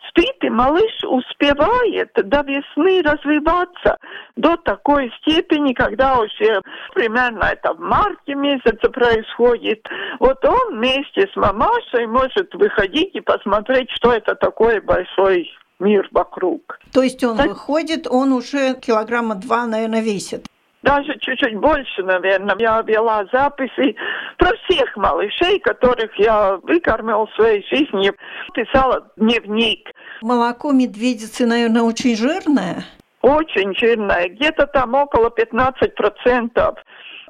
спит, 0.08 0.36
и 0.42 0.50
малыш 0.50 0.92
успевает 1.04 2.10
до 2.14 2.42
весны 2.42 3.02
развиваться 3.02 3.98
до 4.36 4.56
такой 4.56 5.12
степени, 5.20 5.72
когда 5.72 6.18
уже 6.18 6.60
примерно 6.94 7.44
это 7.44 7.74
в 7.74 7.80
марте 7.80 8.34
месяце 8.34 8.88
происходит. 8.88 9.86
Вот 10.20 10.44
он 10.44 10.76
вместе 10.76 11.28
с 11.32 11.36
мамашей 11.36 12.06
может 12.06 12.54
выходить 12.54 13.14
и 13.14 13.20
посмотреть, 13.20 13.90
что 13.90 14.12
это 14.12 14.34
такое 14.36 14.80
большой 14.80 15.50
мир 15.80 16.08
вокруг. 16.12 16.78
То 16.92 17.02
есть 17.02 17.22
он 17.24 17.36
так... 17.36 17.48
выходит, 17.48 18.06
он 18.08 18.32
уже 18.32 18.74
килограмма 18.74 19.34
два, 19.34 19.66
наверное, 19.66 20.02
весит. 20.02 20.46
Даже 20.82 21.18
чуть-чуть 21.20 21.56
больше, 21.56 22.02
наверное. 22.02 22.56
Я 22.58 22.82
вела 22.82 23.24
записи 23.32 23.96
про 24.36 24.50
всех 24.64 24.96
малышей, 24.96 25.58
которых 25.60 26.10
я 26.18 26.56
выкормила 26.62 27.26
в 27.26 27.34
своей 27.34 27.64
жизни. 27.68 28.12
Писала 28.54 29.10
дневник. 29.16 29.90
Молоко 30.22 30.72
медведицы, 30.72 31.46
наверное, 31.46 31.82
очень 31.82 32.16
жирное? 32.16 32.84
Очень 33.22 33.72
жирное, 33.76 34.28
где-то 34.28 34.66
там 34.66 34.94
около 34.94 35.30
15 35.30 35.94
процентов 35.94 36.76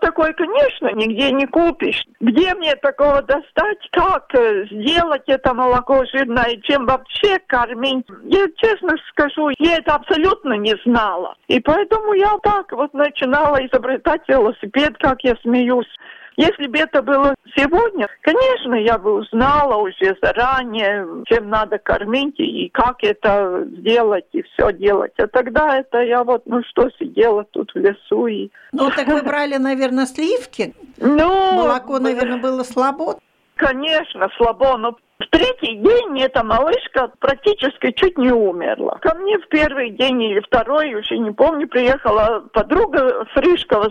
такой, 0.02 0.34
конечно, 0.34 0.92
нигде 0.92 1.30
не 1.30 1.46
купишь. 1.46 2.04
Где 2.20 2.54
мне 2.54 2.74
такого 2.76 3.22
достать? 3.22 3.78
Как 3.92 4.34
э, 4.34 4.66
сделать 4.70 5.22
это 5.26 5.54
молоко 5.54 6.04
жирное? 6.12 6.56
Чем 6.62 6.86
вообще 6.86 7.38
кормить? 7.46 8.04
Я 8.24 8.46
честно 8.56 8.96
скажу, 9.10 9.50
я 9.58 9.76
это 9.76 9.94
абсолютно 9.94 10.54
не 10.54 10.74
знала. 10.84 11.36
И 11.46 11.60
поэтому 11.60 12.14
я 12.14 12.36
так 12.42 12.72
вот 12.72 12.92
начинала 12.92 13.64
изобретать 13.64 14.22
велосипед, 14.28 14.98
как 14.98 15.22
я 15.22 15.36
смеюсь. 15.42 15.88
Если 16.36 16.66
бы 16.66 16.78
это 16.78 17.02
было 17.02 17.34
сегодня, 17.56 18.08
конечно, 18.22 18.74
я 18.74 18.98
бы 18.98 19.14
узнала 19.14 19.76
уже 19.76 20.16
заранее, 20.22 21.24
чем 21.26 21.50
надо 21.50 21.78
кормить 21.78 22.38
и 22.38 22.68
как 22.70 23.02
это 23.02 23.64
сделать 23.66 24.26
и 24.32 24.42
все 24.42 24.72
делать. 24.72 25.12
А 25.18 25.26
тогда 25.26 25.78
это 25.78 26.00
я 26.00 26.24
вот, 26.24 26.42
ну 26.46 26.62
что, 26.64 26.88
сидела 26.98 27.44
тут 27.44 27.72
в 27.74 27.78
лесу 27.78 28.26
и... 28.26 28.50
Ну, 28.72 28.90
так 28.90 29.06
вы 29.08 29.22
брали, 29.24 29.56
наверное, 29.56 30.06
сливки? 30.06 30.74
Ну... 30.98 31.52
Молоко, 31.52 31.98
наверное, 31.98 32.38
было 32.42 32.62
слабо? 32.62 33.18
Конечно, 33.56 34.28
слабо, 34.36 34.76
но 34.78 34.96
в 35.22 35.30
третий 35.30 35.76
день 35.76 36.20
эта 36.20 36.44
малышка 36.44 37.10
практически 37.20 37.92
чуть 37.92 38.18
не 38.18 38.32
умерла. 38.32 38.98
Ко 39.00 39.14
мне 39.16 39.38
в 39.38 39.48
первый 39.48 39.90
день 39.90 40.22
или 40.22 40.40
второй, 40.40 40.94
уже 40.94 41.18
не 41.18 41.30
помню, 41.30 41.68
приехала 41.68 42.44
подруга 42.52 43.26
с 43.34 43.42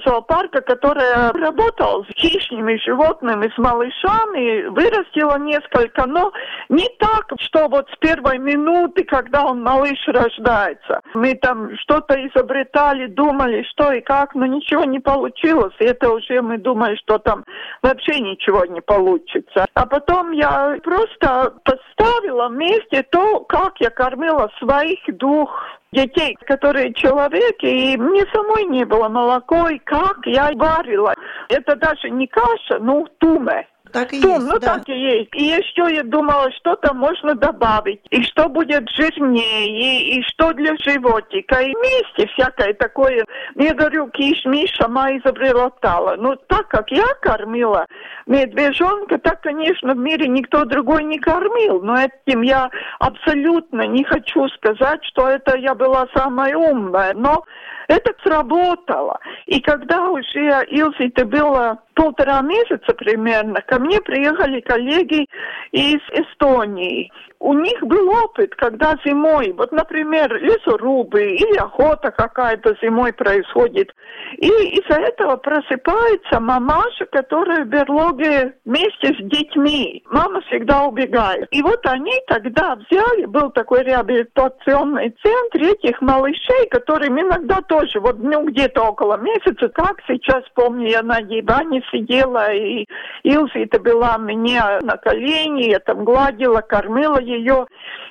зоопарка, 0.05 0.61
которая 0.61 1.31
работала 1.33 2.03
с 2.03 2.13
хищными 2.15 2.77
животными, 2.77 3.51
с 3.53 3.57
малышами, 3.57 4.67
вырастила 4.67 5.37
несколько, 5.37 6.05
но 6.05 6.31
не 6.69 6.87
так, 6.99 7.31
что 7.39 7.67
вот 7.67 7.89
с 7.89 7.97
первой 7.97 8.37
минуты, 8.37 9.03
когда 9.03 9.45
он 9.45 9.61
малыш 9.61 9.99
рождается. 10.07 11.01
Мы 11.13 11.35
там 11.35 11.75
что-то 11.77 12.15
изобретали, 12.27 13.07
думали, 13.07 13.63
что 13.71 13.91
и 13.91 14.01
как, 14.01 14.35
но 14.35 14.45
ничего 14.45 14.83
не 14.85 14.99
получилось. 14.99 15.73
И 15.79 15.85
это 15.85 16.11
уже 16.11 16.41
мы 16.41 16.57
думали, 16.57 16.95
что 16.95 17.17
там 17.19 17.45
вообще 17.81 18.19
ничего 18.19 18.65
не 18.65 18.81
получится. 18.81 19.65
А 19.73 19.85
потом 19.85 20.31
я 20.31 20.77
просто 20.83 21.20
просто 21.21 21.53
поставила 21.63 22.49
вместе 22.49 23.03
то, 23.03 23.41
как 23.41 23.73
я 23.79 23.89
кормила 23.89 24.49
своих 24.59 24.99
двух 25.17 25.49
детей, 25.91 26.37
которые 26.47 26.93
человеки, 26.93 27.65
и 27.65 27.97
мне 27.97 28.25
самой 28.33 28.65
не 28.65 28.85
было 28.85 29.09
молоко, 29.09 29.69
и 29.69 29.77
как 29.79 30.17
я 30.25 30.51
варила. 30.55 31.13
Это 31.49 31.75
даже 31.75 32.09
не 32.09 32.27
каша, 32.27 32.79
ну, 32.79 33.07
туме. 33.19 33.67
Так 33.91 34.13
и 34.13 34.21
Том, 34.21 34.31
есть, 34.31 34.45
ну 34.45 34.59
да. 34.59 34.75
так 34.75 34.89
и 34.89 34.93
есть. 34.93 35.29
И 35.35 35.43
еще 35.43 35.93
я 35.93 36.03
думала, 36.03 36.51
что-то 36.51 36.93
можно 36.93 37.35
добавить, 37.35 38.01
и 38.09 38.23
что 38.23 38.47
будет 38.47 38.89
жирнее, 38.89 39.67
и, 39.67 40.19
и 40.19 40.23
что 40.23 40.53
для 40.53 40.75
животика, 40.77 41.59
и 41.61 41.73
вместе 41.73 42.27
всякое 42.33 42.73
такое. 42.73 43.25
Я 43.55 43.73
говорю, 43.73 44.09
киш-миш 44.09 44.71
сама 44.79 45.11
изобретала. 45.17 46.15
Ну, 46.17 46.35
так 46.47 46.67
как 46.69 46.91
я 46.91 47.05
кормила 47.21 47.85
медвежонка, 48.25 49.17
так, 49.17 49.41
конечно, 49.41 49.93
в 49.93 49.97
мире 49.97 50.27
никто 50.27 50.65
другой 50.65 51.03
не 51.03 51.19
кормил. 51.19 51.81
Но 51.81 51.97
этим 51.97 52.41
я 52.41 52.69
абсолютно 52.99 53.87
не 53.87 54.03
хочу 54.03 54.47
сказать, 54.49 55.03
что 55.05 55.27
это 55.27 55.57
я 55.57 55.75
была 55.75 56.07
самая 56.15 56.55
умная. 56.55 57.13
Но 57.13 57.43
это 57.91 58.13
сработало. 58.23 59.19
И 59.45 59.59
когда 59.59 60.09
уже 60.09 60.65
Илзе 60.69 61.07
это 61.07 61.25
было 61.25 61.79
полтора 61.93 62.41
месяца 62.41 62.93
примерно, 62.93 63.61
ко 63.61 63.79
мне 63.79 63.99
приехали 64.01 64.61
коллеги 64.61 65.27
из 65.71 65.99
Эстонии. 66.13 67.11
У 67.41 67.53
них 67.53 67.81
был 67.81 68.07
опыт, 68.23 68.53
когда 68.55 68.95
зимой, 69.03 69.51
вот, 69.57 69.71
например, 69.71 70.31
лесорубы 70.43 71.23
или 71.23 71.57
охота 71.57 72.11
какая-то 72.11 72.75
зимой 72.83 73.13
происходит, 73.13 73.89
и 74.37 74.47
из-за 74.47 75.01
этого 75.01 75.37
просыпается 75.37 76.39
мамаша, 76.39 77.07
которая 77.11 77.65
в 77.65 77.67
берлоге 77.67 78.53
вместе 78.63 79.15
с 79.15 79.17
детьми. 79.17 80.03
Мама 80.11 80.41
всегда 80.41 80.83
убегает. 80.83 81.47
И 81.49 81.63
вот 81.63 81.83
они 81.87 82.13
тогда 82.27 82.75
взяли, 82.75 83.25
был 83.25 83.49
такой 83.49 83.85
реабилитационный 83.85 85.15
центр 85.23 85.63
этих 85.63 85.99
малышей, 85.99 86.67
которым 86.69 87.19
иногда 87.19 87.61
тоже, 87.61 87.99
вот 88.01 88.19
ну 88.19 88.45
где-то 88.45 88.83
около 88.83 89.17
месяца, 89.17 89.67
как 89.69 89.97
сейчас 90.07 90.43
помню, 90.53 90.89
я 90.89 91.01
на 91.01 91.19
диване 91.23 91.81
сидела, 91.91 92.53
и 92.53 92.85
Илзи 93.23 93.63
это 93.63 93.79
была 93.79 94.19
мне 94.19 94.61
на 94.81 94.97
колени, 94.97 95.71
я 95.71 95.79
там 95.79 96.05
гладила, 96.05 96.61
кормила 96.61 97.19
ее. 97.37 97.67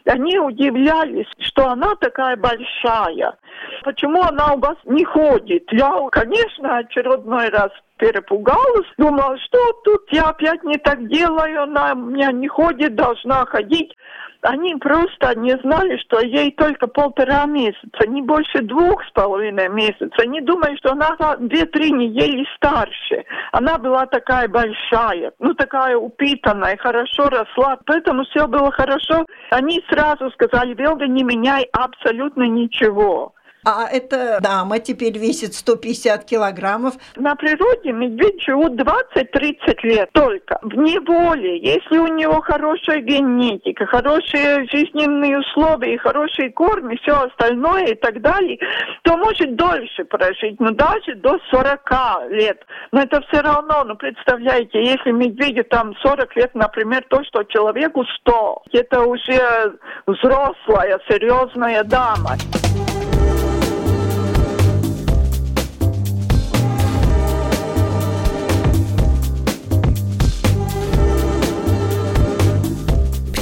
Они 0.06 0.38
удивлялись, 0.38 1.26
что 1.40 1.68
она 1.68 1.94
такая 1.96 2.37
большая. 2.37 3.37
Почему 3.85 4.22
она 4.22 4.54
у 4.54 4.59
вас 4.59 4.76
не 4.85 5.04
ходит? 5.04 5.64
Я, 5.72 5.92
конечно, 6.11 6.78
очередной 6.78 7.48
раз 7.50 7.70
перепугалась, 7.96 8.87
думала, 8.96 9.38
что 9.38 9.72
тут 9.85 10.11
я 10.11 10.24
опять 10.24 10.62
не 10.64 10.78
так 10.78 11.06
делаю, 11.09 11.62
она 11.64 11.92
у 11.92 11.96
меня 11.96 12.33
не 12.33 12.48
ходит, 12.48 12.94
должна 12.94 13.44
ходить. 13.44 13.94
Они 14.42 14.74
просто 14.76 15.38
не 15.38 15.57
знали, 15.59 15.98
что 15.98 16.20
ей 16.20 16.53
только 16.53 16.87
полтора 16.87 17.44
месяца, 17.44 18.07
не 18.07 18.22
больше 18.22 18.62
двух 18.62 19.05
с 19.05 19.11
половиной 19.12 19.68
месяца. 19.68 20.11
Они 20.18 20.40
думали, 20.40 20.76
что 20.76 20.92
она 20.92 21.37
две-три 21.38 21.90
недели 21.92 22.46
старше. 22.57 23.24
Она 23.53 23.79
была 23.79 24.07
такая 24.07 24.48
большая, 24.48 25.33
ну 25.38 25.55
такая 25.55 25.96
упитанная, 25.96 26.76
хорошо 26.79 27.29
росла, 27.29 27.79
поэтому 27.85 28.24
все 28.24 28.46
было 28.46 28.70
хорошо. 28.72 29.26
Они 29.50 29.85
сразу 29.90 30.31
сказали, 30.31 30.74
Велга, 30.74 31.07
не 31.07 31.22
меняй 31.22 31.68
абсолютно 31.72 32.44
ничего. 32.44 33.35
А 33.64 33.87
эта 33.90 34.38
дама 34.40 34.79
теперь 34.79 35.18
весит 35.18 35.55
150 35.55 36.25
килограммов. 36.25 36.94
На 37.16 37.35
природе 37.37 37.92
медведь 37.92 38.42
живут 38.42 38.81
20-30 38.81 39.79
лет 39.83 40.11
только. 40.12 40.59
В 40.62 40.75
неволе, 40.77 41.59
если 41.59 41.99
у 41.99 42.07
него 42.07 42.40
хорошая 42.40 43.01
генетика, 43.01 43.85
хорошие 43.87 44.66
жизненные 44.66 45.38
условия, 45.38 45.99
хороший 45.99 46.51
корм 46.51 46.90
и 46.90 46.96
все 46.99 47.12
остальное 47.12 47.87
и 47.87 47.94
так 47.94 48.20
далее, 48.23 48.59
то 49.03 49.16
может 49.16 49.55
дольше 49.57 50.05
прожить, 50.05 50.59
но 50.59 50.70
даже 50.70 51.14
до 51.16 51.38
40 51.51 52.31
лет. 52.31 52.64
Но 52.92 53.03
это 53.03 53.20
все 53.29 53.42
равно, 53.42 53.85
ну 53.85 53.94
представляете, 53.96 54.83
если 54.83 55.11
медведю 55.11 55.64
там 55.64 55.94
40 56.03 56.37
лет, 56.37 56.55
например, 56.55 57.05
то, 57.09 57.23
что 57.25 57.44
человеку 57.44 58.05
100, 58.20 58.62
это 58.73 59.03
уже 59.03 59.75
взрослая, 60.07 60.99
серьезная 61.09 61.85
дама. 61.85 62.37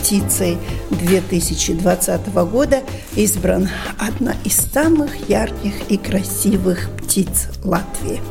Птицей 0.08 0.56
2020 0.88 2.28
года 2.50 2.80
избран 3.14 3.68
одна 3.98 4.34
из 4.42 4.54
самых 4.54 5.28
ярких 5.28 5.74
и 5.90 5.98
красивых 5.98 6.88
птиц 6.96 7.48
Латвии. 7.62 8.22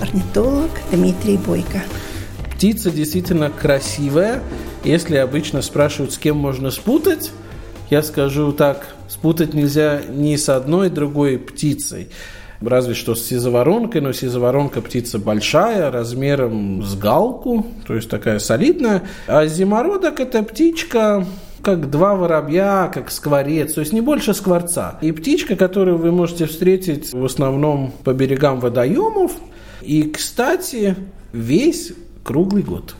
Орнитолог 0.00 0.72
Дмитрий 0.90 1.36
Бойко. 1.36 1.84
Птица 2.56 2.90
действительно 2.90 3.48
красивая. 3.48 4.42
Если 4.82 5.14
обычно 5.18 5.62
спрашивают, 5.62 6.12
с 6.12 6.18
кем 6.18 6.36
можно 6.36 6.72
спутать, 6.72 7.30
я 7.90 8.02
скажу 8.02 8.50
так, 8.50 8.96
спутать 9.06 9.54
нельзя 9.54 10.02
ни 10.08 10.34
с 10.34 10.48
одной 10.48 10.90
другой 10.90 11.38
птицей 11.38 12.08
разве 12.62 12.94
что 12.94 13.14
с 13.14 13.26
сизоворонкой, 13.26 14.00
но 14.00 14.12
сизоворонка 14.12 14.80
птица 14.82 15.18
большая, 15.18 15.90
размером 15.90 16.82
с 16.82 16.94
галку, 16.94 17.66
то 17.86 17.94
есть 17.94 18.10
такая 18.10 18.38
солидная. 18.38 19.02
А 19.26 19.46
зимородок– 19.46 20.20
это 20.20 20.42
птичка 20.42 21.26
как 21.62 21.90
два 21.90 22.14
воробья, 22.14 22.90
как 22.92 23.10
скворец, 23.10 23.74
то 23.74 23.80
есть 23.80 23.92
не 23.92 24.00
больше 24.00 24.34
скворца. 24.34 24.98
И 25.02 25.12
птичка, 25.12 25.56
которую 25.56 25.98
вы 25.98 26.10
можете 26.10 26.46
встретить 26.46 27.12
в 27.12 27.24
основном 27.24 27.92
по 28.04 28.12
берегам 28.12 28.60
водоемов, 28.60 29.32
и, 29.82 30.02
кстати, 30.04 30.96
весь 31.32 31.92
круглый 32.24 32.62
год. 32.62 32.94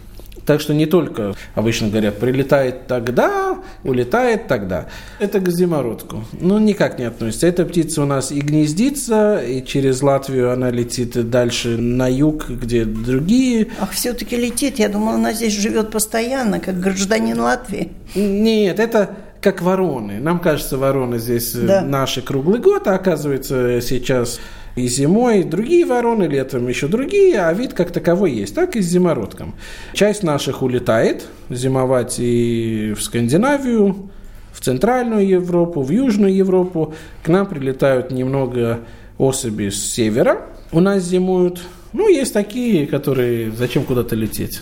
Так 0.51 0.61
что 0.61 0.75
не 0.75 0.87
только, 0.87 1.37
обычно 1.55 1.91
говорят, 1.91 2.19
прилетает 2.19 2.89
тогда, 2.89 3.59
улетает 3.85 4.49
тогда. 4.49 4.87
Это 5.21 5.39
к 5.39 5.49
зимородку. 5.49 6.25
Ну, 6.33 6.59
никак 6.59 6.99
не 6.99 7.05
относится. 7.05 7.47
Эта 7.47 7.65
птица 7.65 8.03
у 8.03 8.05
нас 8.05 8.33
и 8.33 8.41
гнездится, 8.41 9.41
и 9.41 9.65
через 9.65 10.03
Латвию 10.03 10.51
она 10.51 10.73
летит 10.73 11.31
дальше 11.31 11.77
на 11.77 12.09
юг, 12.11 12.49
где 12.51 12.85
другие. 12.85 13.69
Ах, 13.79 13.93
все-таки 13.93 14.35
летит. 14.35 14.81
Я 14.81 14.89
думала, 14.89 15.15
она 15.15 15.35
здесь 15.35 15.57
живет 15.57 15.93
постоянно, 15.93 16.59
как 16.59 16.81
гражданин 16.81 17.39
Латвии. 17.39 17.93
Нет, 18.17 18.81
это 18.81 19.11
как 19.41 19.63
вороны. 19.63 20.19
Нам 20.19 20.41
кажется, 20.41 20.79
вороны 20.79 21.21
здесь 21.21 21.55
э, 21.55 21.61
Да. 21.65 21.83
наши 21.83 22.23
круглый 22.23 22.59
год, 22.59 22.89
а 22.89 22.97
оказывается 22.97 23.81
сейчас 23.81 24.41
И 24.77 24.87
зимой 24.87 25.43
другие 25.43 25.85
вороны, 25.85 26.25
летом 26.25 26.69
еще 26.69 26.87
другие, 26.87 27.41
а 27.41 27.53
вид 27.53 27.75
как 27.75 27.91
таковой 27.91 28.33
есть. 28.33 28.55
Так 28.55 28.77
и 28.77 28.83
с 28.83 28.87
зимородком. 28.87 29.55
Часть 29.93 30.23
наших 30.23 30.63
улетает 30.63 31.27
зимовать 31.49 32.17
и 32.19 32.95
в 32.97 33.03
Скандинавию, 33.03 34.11
в 34.53 34.61
Центральную 34.61 35.27
Европу, 35.27 35.83
в 35.83 35.91
Южную 35.91 36.35
Европу. 36.35 36.95
К 37.23 37.29
нам 37.29 37.47
прилетают 37.47 38.11
немного 38.11 38.81
особи 39.19 39.71
с 39.71 39.93
севера. 39.93 40.47
У 40.73 40.81
нас 40.81 41.03
зимуют. 41.03 41.61
Ну, 41.93 42.09
есть 42.09 42.33
такие, 42.33 42.87
которые 42.87 43.51
зачем 43.51 43.85
куда-то 43.85 44.15
лететь. 44.15 44.61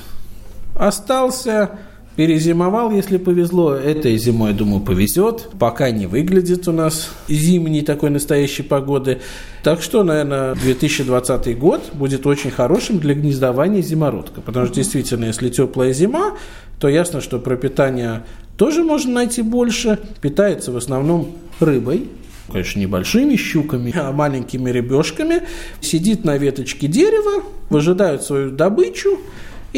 Остался 0.74 1.78
Перезимовал, 2.18 2.90
если 2.90 3.16
повезло. 3.16 3.74
Этой 3.74 4.18
зимой, 4.18 4.52
думаю, 4.52 4.80
повезет. 4.80 5.50
Пока 5.56 5.92
не 5.92 6.08
выглядит 6.08 6.66
у 6.66 6.72
нас 6.72 7.12
зимней 7.28 7.82
такой 7.82 8.10
настоящей 8.10 8.64
погоды. 8.64 9.20
Так 9.62 9.82
что, 9.82 10.02
наверное, 10.02 10.56
2020 10.56 11.56
год 11.56 11.90
будет 11.92 12.26
очень 12.26 12.50
хорошим 12.50 12.98
для 12.98 13.14
гнездования 13.14 13.82
зимородка. 13.82 14.40
Потому 14.40 14.66
что 14.66 14.74
действительно, 14.74 15.26
если 15.26 15.48
теплая 15.48 15.92
зима, 15.92 16.36
то 16.80 16.88
ясно, 16.88 17.20
что 17.20 17.38
пропитание 17.38 18.24
тоже 18.56 18.82
можно 18.82 19.12
найти 19.12 19.42
больше. 19.42 20.00
Питается 20.20 20.72
в 20.72 20.76
основном 20.76 21.36
рыбой, 21.60 22.08
конечно, 22.50 22.80
небольшими 22.80 23.36
щуками, 23.36 23.94
а 23.96 24.10
маленькими 24.10 24.70
рыбешками. 24.70 25.42
Сидит 25.80 26.24
на 26.24 26.36
веточке 26.36 26.88
дерева, 26.88 27.44
выжидают 27.70 28.24
свою 28.24 28.50
добычу, 28.50 29.20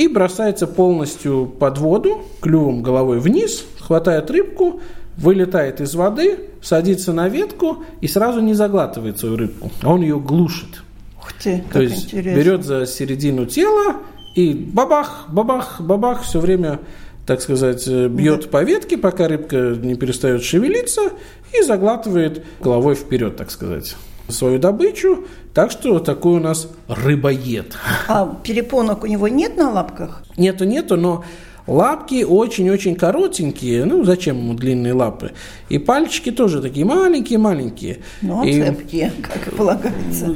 и 0.01 0.09
бросается 0.09 0.67
полностью 0.67 1.45
под 1.47 1.77
воду, 1.77 2.23
клювом 2.41 2.83
головой 2.83 3.21
вниз, 3.21 3.67
хватает 3.79 4.31
рыбку, 4.31 4.81
вылетает 5.19 5.83
из 5.83 5.95
воды, 5.95 6.39
садится 6.63 7.13
на 7.13 7.29
ветку 7.29 7.85
и 8.01 8.09
сразу 8.09 8.41
не 8.41 8.55
заглатывает 8.55 9.19
свою 9.19 9.37
рыбку, 9.37 9.71
а 9.83 9.93
он 9.93 10.01
ее 10.01 10.19
глушит. 10.19 10.83
Ух 11.19 11.35
ты, 11.35 11.63
То 11.71 11.83
есть 11.83 12.07
интересно. 12.07 12.39
берет 12.39 12.65
за 12.65 12.87
середину 12.87 13.45
тела 13.45 13.97
и 14.35 14.55
бабах, 14.55 15.27
бабах, 15.29 15.83
бабах 15.83 16.23
все 16.23 16.41
время 16.41 16.81
так 17.27 17.43
сказать, 17.43 17.87
бьет 17.87 18.45
да. 18.45 18.49
по 18.49 18.65
ветке, 18.65 18.97
пока 18.97 19.29
рыбка 19.29 19.77
не 19.81 19.97
перестает 19.97 20.43
шевелиться 20.43 21.13
и 21.53 21.63
заглатывает 21.63 22.43
головой 22.61 22.95
вперед, 22.95 23.37
так 23.37 23.51
сказать 23.51 23.97
свою 24.31 24.59
добычу. 24.59 25.25
Так 25.55 25.71
что 25.71 25.99
такой 25.99 26.37
у 26.37 26.41
нас 26.41 26.69
рыбоед. 26.89 27.77
А 28.09 28.37
перепонок 28.43 29.05
у 29.05 29.07
него 29.07 29.29
нет 29.29 29.57
на 29.57 29.71
лапках? 29.71 30.23
Нету, 30.37 30.65
нету, 30.65 30.97
но 30.97 31.25
Лапки 31.67 32.25
очень-очень 32.25 32.97
коротенькие, 32.97 33.85
ну 33.85 34.03
зачем 34.03 34.39
ему 34.39 34.55
длинные 34.55 34.93
лапы? 34.93 35.31
И 35.69 35.79
пальчики 35.79 36.33
тоже 36.33 36.61
такие 36.61 36.85
маленькие-маленькие. 36.85 37.99
Ну, 38.23 38.43
и... 38.43 38.61
цепкие, 38.61 39.13
как 39.23 39.47
и 39.47 39.55
полагается. 39.55 40.35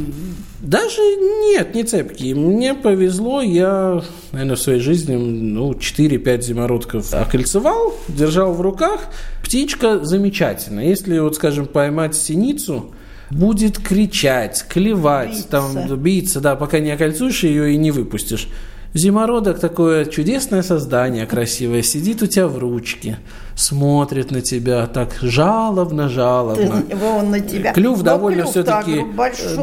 Даже 0.60 1.02
нет, 1.50 1.74
не 1.74 1.82
цепкие. 1.82 2.36
Мне 2.36 2.72
повезло, 2.74 3.42
я, 3.42 4.00
наверное, 4.30 4.56
в 4.56 4.60
своей 4.60 4.78
жизни 4.78 5.16
ну, 5.16 5.72
4-5 5.72 6.40
зимородков 6.40 7.12
окольцевал, 7.12 7.94
держал 8.08 8.54
в 8.54 8.60
руках. 8.60 9.08
Птичка 9.42 10.04
замечательная. 10.04 10.86
Если, 10.86 11.18
вот, 11.18 11.34
скажем, 11.34 11.66
поймать 11.66 12.14
синицу, 12.14 12.94
будет 13.30 13.78
кричать, 13.78 14.64
клевать, 14.68 15.30
биться. 15.30 15.48
там, 15.48 15.96
биться, 15.98 16.40
да, 16.40 16.56
пока 16.56 16.78
не 16.78 16.90
окольцуешь 16.90 17.44
ее 17.44 17.74
и 17.74 17.76
не 17.76 17.90
выпустишь. 17.90 18.48
Зимородок 18.94 19.58
такое 19.58 20.04
чудесное 20.04 20.62
создание, 20.62 21.26
красивое, 21.26 21.82
сидит 21.82 22.22
у 22.22 22.26
тебя 22.26 22.46
в 22.46 22.58
ручке, 22.58 23.18
смотрит 23.54 24.30
на 24.30 24.40
тебя 24.40 24.86
так 24.86 25.18
жалобно-жалобно. 25.22 26.84
Он 27.18 27.30
на 27.30 27.40
тебя. 27.40 27.72
Клюв 27.72 27.98
но 27.98 28.04
довольно 28.04 28.44
все-таки 28.44 29.04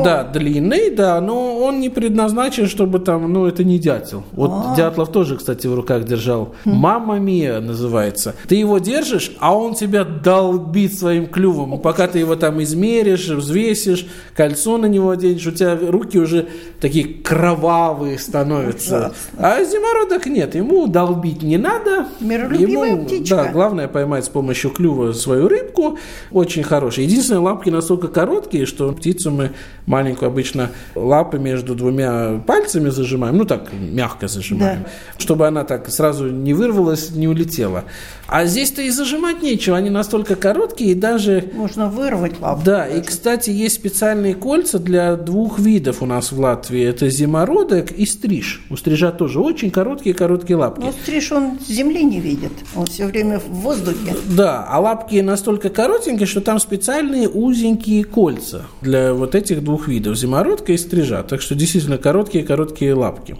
да, 0.04 0.23
длинный, 0.23 0.91
да, 0.91 1.19
но 1.21 1.58
он 1.58 1.80
не 1.80 1.89
предназначен, 1.89 2.67
чтобы 2.67 2.99
там, 2.99 3.32
ну, 3.32 3.45
это 3.45 3.63
не 3.63 3.80
дятел. 3.80 4.23
Вот 4.32 4.51
А-а-а. 4.51 4.75
Дятлов 4.75 5.12
тоже, 5.12 5.38
кстати, 5.38 5.67
в 5.67 5.75
руках 5.75 6.06
держал. 6.06 6.56
Хм. 6.65 6.71
Мама 6.71 7.19
Мия 7.19 7.60
называется. 7.60 8.36
Ты 8.47 8.56
его 8.56 8.80
держишь, 8.80 9.36
а 9.39 9.56
он 9.56 9.73
тебя 9.73 10.04
долбит 10.04 10.97
своим 10.97 11.27
клювом. 11.27 11.80
Пока 11.80 12.08
ты 12.08 12.19
его 12.19 12.36
там 12.36 12.62
измеришь, 12.63 13.27
взвесишь, 13.27 14.08
кольцо 14.36 14.77
на 14.77 14.86
него 14.86 15.12
оденешь, 15.12 15.45
у 15.45 15.51
тебя 15.51 15.77
руки 15.80 16.17
уже 16.19 16.47
такие 16.80 17.06
кровавые 17.06 18.17
становятся. 18.19 19.13
А 19.38 19.63
зимородок 19.63 20.25
нет, 20.25 20.56
ему 20.56 20.88
долбить 20.88 21.43
не 21.43 21.58
надо. 21.58 22.08
Миролюбивая 22.19 22.91
ему, 22.91 23.06
птичка. 23.06 23.36
Да, 23.36 23.51
главное 23.51 23.81
поймать 23.88 24.26
с 24.26 24.30
помощью 24.30 24.72
клюва 24.72 25.13
свою 25.13 25.48
рыбку. 25.48 25.98
Очень 26.32 26.63
хороший. 26.63 27.06
Единственное, 27.06 27.41
лапки 27.41 27.70
настолько 27.70 28.08
короткие, 28.08 28.65
что 28.65 28.91
птицу 28.91 29.32
мы 29.32 29.52
маленькую 29.86 30.30
обычно 30.30 30.72
лапы 30.96 31.39
между 31.39 31.76
двумя 31.76 32.41
пальцами 32.46 32.89
зажимаем. 32.89 33.38
Ну 33.38 33.46
так, 33.46 33.70
мягко 33.74 34.28
зажимаем. 34.28 34.84
Да. 34.84 34.89
Чтобы 35.17 35.48
она 35.48 35.63
так 35.63 35.89
сразу 35.89 36.30
не 36.30 36.54
вырвалась, 36.54 37.12
не 37.12 37.28
улетела. 37.28 37.86
А 38.28 38.46
здесь-то 38.46 38.82
и 38.82 38.89
зажимать 38.89 39.41
нечего. 39.41 39.76
Они 39.78 39.89
настолько 39.89 40.36
короткие 40.36 40.91
и 40.91 40.96
даже... 40.96 41.50
Можно 41.54 41.89
вырвать 41.89 42.39
лапу. 42.39 42.62
Да, 42.63 42.86
даже. 42.86 43.00
и, 43.00 43.02
кстати, 43.02 43.50
есть 43.50 43.76
специальные 43.76 44.36
кольца 44.36 44.80
для 44.80 45.15
двух 45.15 45.60
видов 45.60 46.02
у 46.02 46.06
нас 46.06 46.32
в 46.32 46.39
Латвии. 46.39 46.82
Это 46.82 47.10
зимородок 47.10 47.91
и 47.91 48.06
стриж. 48.06 48.63
У 48.70 48.78
стрижа 48.78 49.12
тоже 49.12 49.39
очень 49.39 49.70
короткие-короткие 49.70 50.58
лапки. 50.58 50.82
Но 50.82 50.91
стриж 50.91 51.32
он 51.32 51.60
земли 51.67 52.04
не 52.04 52.20
видит, 52.20 52.52
он 52.76 52.86
все 52.86 53.06
время 53.06 53.39
в 53.39 53.67
воздухе. 53.72 54.16
Да, 54.30 54.66
а 54.68 54.80
лапки 54.80 55.16
настолько 55.22 55.70
коротенькие, 55.70 56.28
что 56.28 56.42
там 56.42 56.60
специальные 56.60 57.30
узенькие 57.30 58.04
кольца 58.04 58.66
для 58.82 59.14
вот 59.14 59.36
этих 59.36 59.64
двух 59.64 59.88
видов, 59.88 60.18
зимородка 60.18 60.74
и 60.74 60.78
стрижа. 60.78 61.24
Так 61.24 61.42
что 61.42 61.56
действительно 61.56 61.98
короткие-короткие 61.98 62.94
лапки. 62.94 63.38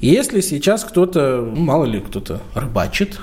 Если 0.00 0.40
сейчас 0.40 0.84
кто-то, 0.84 1.48
мало 1.54 1.84
ли 1.84 2.00
кто-то 2.00 2.40
рыбачит, 2.54 3.18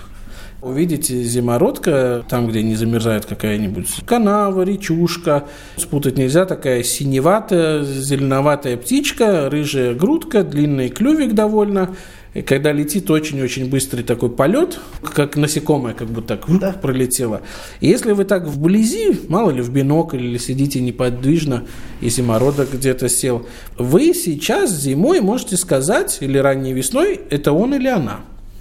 Увидите 0.59 1.21
зимородка, 1.21 2.25
там, 2.27 2.47
где 2.47 2.63
не 2.63 2.73
замерзает 2.73 3.27
какая-нибудь 3.27 3.87
канава, 4.07 4.63
речушка. 4.63 5.43
Спутать 5.75 6.17
нельзя, 6.17 6.45
такая 6.45 6.81
синеватая, 6.81 7.83
зеленоватая 7.83 8.75
птичка, 8.75 9.51
рыжая 9.51 9.93
грудка, 9.93 10.41
длинный 10.41 10.89
клювик 10.89 11.35
довольно. 11.35 11.95
И 12.33 12.41
когда 12.41 12.71
летит 12.71 13.09
очень-очень 13.09 13.69
быстрый 13.69 14.03
такой 14.03 14.29
полет, 14.29 14.79
как 15.01 15.37
насекомое 15.37 15.93
как 15.93 16.07
бы 16.07 16.21
так 16.21 16.45
да. 16.59 16.73
пролетело. 16.73 17.41
И 17.79 17.87
если 17.87 18.11
вы 18.11 18.25
так 18.25 18.45
вблизи, 18.45 19.21
мало 19.27 19.51
ли 19.51 19.61
в 19.61 19.71
бинокль 19.71 20.23
или 20.23 20.37
сидите 20.37 20.81
неподвижно, 20.81 21.63
и 22.01 22.09
зимородок 22.09 22.71
где-то 22.73 23.09
сел, 23.09 23.45
вы 23.77 24.13
сейчас 24.13 24.71
зимой 24.71 25.21
можете 25.21 25.57
сказать, 25.57 26.17
или 26.21 26.37
ранней 26.37 26.73
весной, 26.73 27.19
это 27.29 27.53
он 27.53 27.73
или 27.73 27.87
она. 27.87 28.19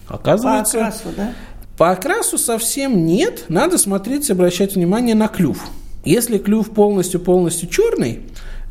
Оказывается, 0.09 0.79
По 0.79 0.87
окрасу, 0.87 1.09
да? 1.17 1.33
По 1.77 1.91
окрасу 1.91 2.39
совсем 2.39 3.05
нет, 3.05 3.45
надо 3.49 3.77
смотреть, 3.77 4.31
обращать 4.31 4.77
внимание 4.77 5.15
на 5.15 5.29
клюв. 5.29 5.69
Если 6.05 6.39
клюв 6.39 6.71
полностью-полностью 6.71 7.69
черный, 7.69 8.21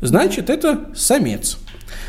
значит 0.00 0.50
это 0.50 0.90
самец. 0.94 1.58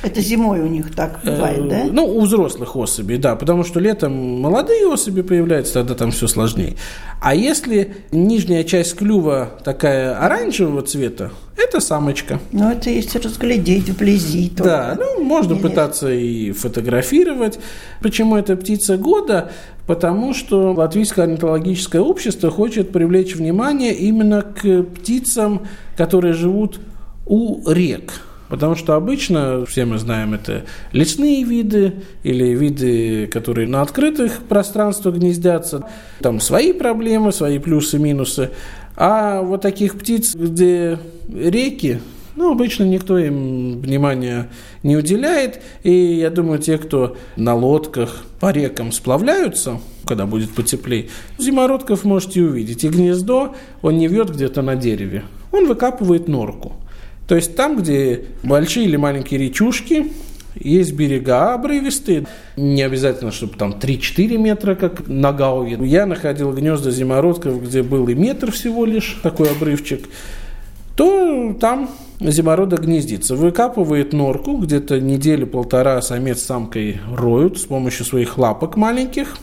Это 0.03 0.21
зимой 0.21 0.59
у 0.59 0.67
них 0.67 0.93
так 0.93 1.19
бывает, 1.23 1.67
да? 1.67 1.85
Ну, 1.91 2.05
у 2.05 2.21
взрослых 2.21 2.75
особей, 2.75 3.17
да, 3.17 3.35
потому 3.35 3.63
что 3.63 3.79
летом 3.79 4.13
молодые 4.13 4.87
особи 4.87 5.21
появляются, 5.21 5.73
тогда 5.73 5.95
там 5.95 6.11
все 6.11 6.27
сложнее. 6.27 6.75
А 7.21 7.33
если 7.33 7.95
нижняя 8.11 8.63
часть 8.63 8.95
клюва 8.95 9.49
такая 9.63 10.17
оранжевого 10.19 10.83
цвета, 10.83 11.31
это 11.57 11.79
самочка. 11.79 12.39
Ну, 12.51 12.69
это 12.69 12.91
если 12.91 13.17
разглядеть 13.17 13.89
вблизи. 13.89 14.49
Только. 14.49 14.63
Да, 14.63 14.97
ну, 14.97 15.23
можно 15.23 15.53
Или... 15.53 15.61
пытаться 15.61 16.11
и 16.11 16.51
фотографировать. 16.51 17.59
Почему 18.01 18.37
это 18.37 18.55
птица 18.55 18.97
года? 18.97 19.51
Потому 19.87 20.33
что 20.33 20.73
Латвийское 20.73 21.25
орнитологическое 21.25 22.01
общество 22.01 22.51
хочет 22.51 22.91
привлечь 22.91 23.35
внимание 23.35 23.93
именно 23.93 24.43
к 24.43 24.83
птицам, 24.83 25.65
которые 25.95 26.33
живут 26.33 26.79
у 27.25 27.67
рек. 27.71 28.13
Потому 28.49 28.75
что 28.75 28.95
обычно, 28.95 29.65
все 29.65 29.85
мы 29.85 29.97
знаем, 29.97 30.33
это 30.33 30.65
лесные 30.93 31.43
виды 31.43 31.95
или 32.23 32.55
виды, 32.55 33.27
которые 33.27 33.67
на 33.67 33.81
открытых 33.81 34.43
пространствах 34.43 35.15
гнездятся. 35.15 35.87
Там 36.21 36.39
свои 36.39 36.71
проблемы, 36.71 37.31
свои 37.31 37.59
плюсы, 37.59 37.99
минусы. 37.99 38.51
А 38.95 39.41
вот 39.41 39.61
таких 39.61 39.97
птиц, 39.97 40.33
где 40.33 40.97
реки, 41.27 41.99
ну, 42.37 42.51
обычно 42.51 42.83
никто 42.83 43.17
им 43.17 43.81
внимания 43.81 44.49
не 44.83 44.95
уделяет. 44.95 45.61
И 45.83 45.91
я 45.91 46.29
думаю, 46.29 46.59
те, 46.59 46.77
кто 46.77 47.17
на 47.35 47.53
лодках 47.55 48.23
по 48.39 48.51
рекам 48.51 48.91
сплавляются, 48.91 49.79
когда 50.05 50.25
будет 50.25 50.51
потеплее, 50.51 51.09
зимородков 51.37 52.05
можете 52.05 52.43
увидеть. 52.43 52.83
И 52.83 52.89
гнездо 52.89 53.55
он 53.81 53.97
не 53.97 54.07
вьет 54.07 54.29
где-то 54.29 54.61
на 54.61 54.75
дереве. 54.75 55.23
Он 55.51 55.67
выкапывает 55.67 56.27
норку. 56.27 56.73
То 57.27 57.35
есть 57.35 57.55
там, 57.55 57.77
где 57.77 58.25
большие 58.43 58.85
или 58.85 58.95
маленькие 58.95 59.39
речушки, 59.39 60.11
есть 60.55 60.93
берега 60.93 61.53
обрывистые, 61.53 62.25
не 62.55 62.81
обязательно, 62.81 63.31
чтобы 63.31 63.57
там 63.57 63.73
3-4 63.79 64.37
метра, 64.37 64.75
как 64.75 65.07
на 65.07 65.31
Гауе. 65.33 65.77
Я 65.81 66.05
находил 66.05 66.51
гнезда 66.51 66.89
зимородков, 66.89 67.61
где 67.63 67.83
был 67.83 68.07
и 68.07 68.15
метр 68.15 68.51
всего 68.51 68.85
лишь, 68.85 69.19
такой 69.21 69.51
обрывчик, 69.51 70.07
то 70.95 71.55
там 71.59 71.89
зимородок 72.19 72.81
гнездится. 72.81 73.35
Выкапывает 73.35 74.13
норку, 74.13 74.57
где-то 74.57 74.99
недели-полтора 74.99 76.01
самец 76.01 76.39
с 76.39 76.45
самкой 76.45 76.99
роют 77.13 77.59
с 77.59 77.65
помощью 77.65 78.05
своих 78.05 78.37
лапок 78.37 78.77
маленьких. 78.77 79.37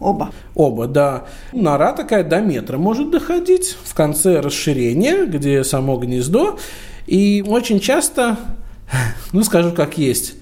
Оба. 0.00 0.30
Оба, 0.54 0.86
да. 0.86 1.26
Нора 1.52 1.92
такая 1.92 2.24
до 2.24 2.40
метра 2.40 2.78
может 2.78 3.10
доходить. 3.10 3.76
В 3.82 3.94
конце 3.94 4.40
расширения, 4.40 5.24
где 5.24 5.62
само 5.64 5.96
гнездо. 5.96 6.58
И 7.08 7.44
очень 7.44 7.80
часто, 7.80 8.36
ну 9.32 9.42
скажу 9.42 9.72
как 9.72 9.98
есть, 9.98 10.34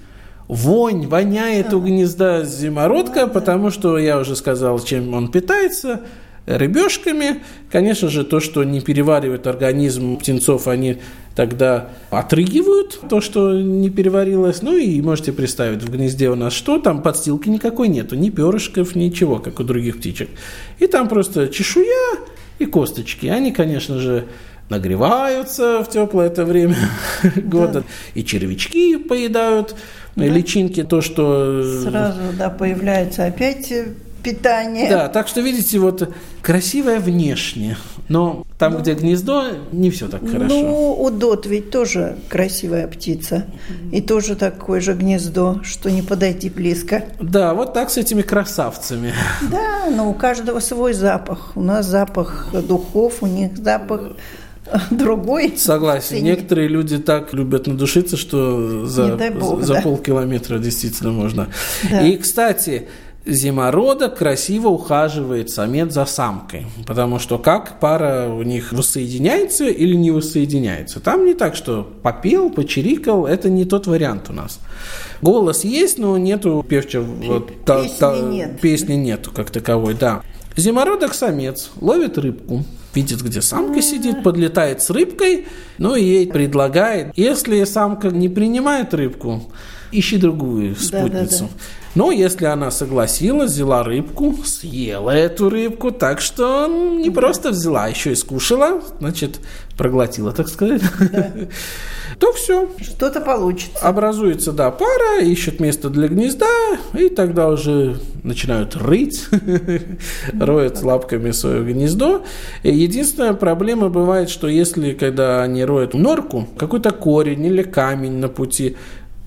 вонь, 0.47 1.07
воняет 1.07 1.73
у 1.73 1.79
гнезда 1.79 2.43
зимородка, 2.43 3.25
потому 3.25 3.71
что 3.71 3.97
я 3.97 4.19
уже 4.19 4.35
сказал, 4.35 4.79
чем 4.79 5.15
он 5.15 5.31
питается– 5.31 6.01
рыбешками. 6.47 7.41
Конечно 7.69 8.09
же, 8.09 8.23
то, 8.23 8.39
что 8.39 8.63
не 8.63 8.79
переваривает 8.79 9.45
организм 9.45 10.17
птенцов, 10.17 10.67
они 10.67 10.97
тогда 11.35 11.89
отрыгивают 12.09 12.99
то, 13.09 13.21
что 13.21 13.59
не 13.59 13.89
переварилось. 13.89 14.61
Ну 14.61 14.75
и 14.75 14.99
можете 15.01 15.33
представить, 15.33 15.83
в 15.83 15.91
гнезде 15.91 16.29
у 16.29 16.35
нас 16.35 16.53
что? 16.53 16.79
Там 16.79 17.03
подстилки 17.03 17.49
никакой 17.49 17.89
нету, 17.89 18.15
ни 18.15 18.29
перышков, 18.29 18.95
ничего, 18.95 19.39
как 19.39 19.59
у 19.59 19.63
других 19.63 19.97
птичек. 19.97 20.29
И 20.79 20.87
там 20.87 21.09
просто 21.09 21.49
чешуя 21.49 22.17
и 22.59 22.65
косточки. 22.65 23.27
Они, 23.27 23.51
конечно 23.51 23.99
же, 23.99 24.25
нагреваются 24.69 25.83
в 25.83 25.89
теплое 25.89 26.27
это 26.27 26.45
время 26.45 26.77
года, 27.35 27.83
и 28.13 28.23
червячки 28.23 28.97
поедают, 28.97 29.75
да. 30.15 30.25
личинки, 30.25 30.83
то, 30.83 31.01
что... 31.01 31.63
Сразу, 31.83 32.19
да, 32.37 32.49
появляется 32.49 33.25
опять 33.25 33.71
питание. 34.23 34.89
Да, 34.89 35.07
так 35.07 35.27
что, 35.27 35.41
видите, 35.41 35.79
вот 35.79 36.13
красивое 36.41 36.99
внешне, 36.99 37.77
но 38.09 38.45
там, 38.57 38.73
ну, 38.73 38.79
где 38.79 38.93
гнездо, 38.93 39.45
не 39.71 39.89
все 39.89 40.07
так 40.07 40.21
хорошо. 40.21 40.47
Ну, 40.47 40.93
удот 40.93 41.45
ведь 41.45 41.71
тоже 41.71 42.17
красивая 42.29 42.87
птица. 42.87 43.45
И 43.91 44.01
тоже 44.01 44.35
такое 44.35 44.81
же 44.81 44.93
гнездо, 44.93 45.61
что 45.63 45.91
не 45.91 46.01
подойти 46.01 46.49
близко. 46.49 47.05
Да, 47.21 47.53
вот 47.53 47.73
так 47.73 47.89
с 47.89 47.97
этими 47.97 48.21
красавцами. 48.21 49.13
Да, 49.49 49.89
но 49.89 50.09
у 50.09 50.13
каждого 50.13 50.59
свой 50.59 50.93
запах. 50.93 51.51
У 51.55 51.61
нас 51.61 51.85
запах 51.85 52.49
духов, 52.53 53.21
у 53.21 53.27
них 53.27 53.57
запах 53.57 54.13
другой. 54.91 55.53
Согласен. 55.57 56.09
Ценит. 56.09 56.23
Некоторые 56.23 56.67
люди 56.67 56.97
так 56.97 57.33
любят 57.33 57.67
надушиться, 57.67 58.17
что 58.17 58.85
за, 58.85 59.17
бог, 59.39 59.63
за 59.63 59.75
да. 59.75 59.81
полкилометра 59.81 60.59
действительно 60.59 61.11
можно. 61.11 61.47
Да. 61.89 62.01
И, 62.01 62.17
кстати, 62.17 62.87
зимородок 63.25 64.17
красиво 64.17 64.69
ухаживает 64.69 65.49
самец 65.49 65.93
за 65.93 66.05
самкой. 66.05 66.65
Потому 66.85 67.19
что 67.19 67.37
как 67.37 67.79
пара 67.79 68.29
у 68.29 68.43
них 68.43 68.71
воссоединяется 68.71 69.65
или 69.65 69.95
не 69.95 70.11
воссоединяется. 70.11 70.99
Там 70.99 71.25
не 71.25 71.33
так, 71.33 71.55
что 71.55 71.87
попел, 72.01 72.49
почирикал, 72.49 73.25
это 73.25 73.49
не 73.49 73.65
тот 73.65 73.87
вариант 73.87 74.29
у 74.29 74.33
нас. 74.33 74.59
Голос 75.21 75.63
есть, 75.63 75.97
но 75.97 76.17
нету 76.17 76.65
певчего... 76.67 77.03
Вот, 77.03 77.47
песни, 77.47 77.97
та, 77.99 78.11
та, 78.11 78.19
нет. 78.19 78.59
песни 78.61 78.93
нету 78.93 79.31
как 79.31 79.49
таковой, 79.51 79.93
да. 79.93 80.21
Зимородок 80.55 81.13
самец 81.13 81.69
ловит 81.81 82.17
рыбку, 82.17 82.63
видит, 82.97 83.21
где 83.21 83.41
самка 83.41 83.81
сидит, 83.81 84.23
подлетает 84.23 84.81
с 84.81 84.89
рыбкой, 84.89 85.45
ну 85.77 85.95
и 85.95 86.03
ей 86.03 86.27
предлагает, 86.27 87.11
если 87.15 87.63
самка 87.63 88.09
не 88.09 88.27
принимает 88.27 88.93
рыбку, 88.95 89.51
ищи 89.91 90.17
другую 90.17 90.75
спутницу. 90.75 91.43
Да, 91.43 91.49
да, 91.49 91.57
да. 91.57 91.93
Но 91.93 92.11
если 92.11 92.45
она 92.45 92.71
согласилась, 92.71 93.51
взяла 93.51 93.83
рыбку, 93.83 94.35
съела 94.43 95.11
эту 95.11 95.49
рыбку, 95.49 95.91
так 95.91 96.21
что 96.21 96.67
не 96.67 97.11
просто 97.11 97.51
взяла, 97.51 97.85
а 97.85 97.89
еще 97.89 98.11
и 98.11 98.15
скушала, 98.15 98.81
значит, 98.99 99.39
проглотила, 99.77 100.31
так 100.31 100.47
сказать, 100.47 100.81
да. 101.11 101.31
то 102.19 102.33
все. 102.33 102.67
Что-то 102.81 103.21
получится. 103.21 103.77
Образуется, 103.79 104.51
да, 104.51 104.71
пара, 104.71 105.21
ищет 105.21 105.59
место 105.59 105.89
для 105.89 106.07
гнезда, 106.07 106.47
и 106.97 107.09
тогда 107.09 107.49
уже 107.49 107.97
начинают 108.23 108.75
рыть, 108.75 109.25
роют 110.39 110.81
лапками 110.81 111.31
свое 111.31 111.63
гнездо. 111.63 112.23
Единственная 112.63 113.33
проблема 113.33 113.89
бывает, 113.89 114.29
что 114.29 114.47
если, 114.47 114.93
когда 114.93 115.43
они 115.43 115.63
роют 115.63 115.93
норку, 115.93 116.47
какой-то 116.57 116.91
корень 116.91 117.45
или 117.45 117.61
камень 117.61 118.17
на 118.17 118.29
пути, 118.29 118.77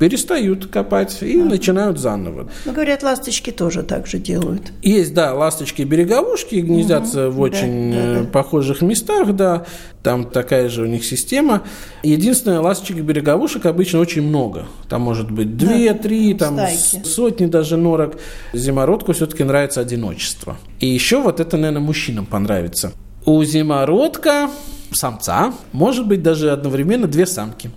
перестают 0.00 0.66
копать 0.66 1.18
и 1.20 1.38
а. 1.38 1.44
начинают 1.44 1.98
заново. 1.98 2.48
Ну, 2.64 2.72
говорят, 2.72 3.02
ласточки 3.02 3.50
тоже 3.50 3.82
так 3.82 4.06
же 4.06 4.18
делают. 4.18 4.72
Есть, 4.80 5.12
да, 5.12 5.34
ласточки-береговушки 5.34 6.54
гнездятся 6.54 7.28
угу, 7.28 7.36
в 7.36 7.40
очень 7.42 7.92
да, 7.92 7.96
да, 7.96 8.02
э, 8.02 8.22
да. 8.22 8.30
похожих 8.30 8.80
местах, 8.80 9.34
да, 9.36 9.66
там 10.02 10.24
такая 10.24 10.70
же 10.70 10.84
у 10.84 10.86
них 10.86 11.04
система. 11.04 11.64
Единственное, 12.02 12.60
ласточек-береговушек 12.60 13.66
обычно 13.66 14.00
очень 14.00 14.22
много. 14.22 14.64
Там 14.88 15.02
может 15.02 15.30
быть 15.30 15.58
две, 15.58 15.92
три, 15.92 16.32
там 16.32 16.54
Стайки. 16.54 17.06
сотни 17.06 17.44
даже 17.44 17.76
норок. 17.76 18.16
Зимородку 18.54 19.12
все-таки 19.12 19.44
нравится 19.44 19.82
одиночество. 19.82 20.56
И 20.80 20.86
еще 20.86 21.20
вот 21.20 21.40
это, 21.40 21.58
наверное, 21.58 21.82
мужчинам 21.82 22.24
понравится. 22.24 22.92
У 23.26 23.44
зимородка 23.44 24.48
самца 24.92 25.52
может 25.72 26.08
быть 26.08 26.22
даже 26.22 26.52
одновременно 26.52 27.06
две 27.06 27.26
самки. 27.26 27.70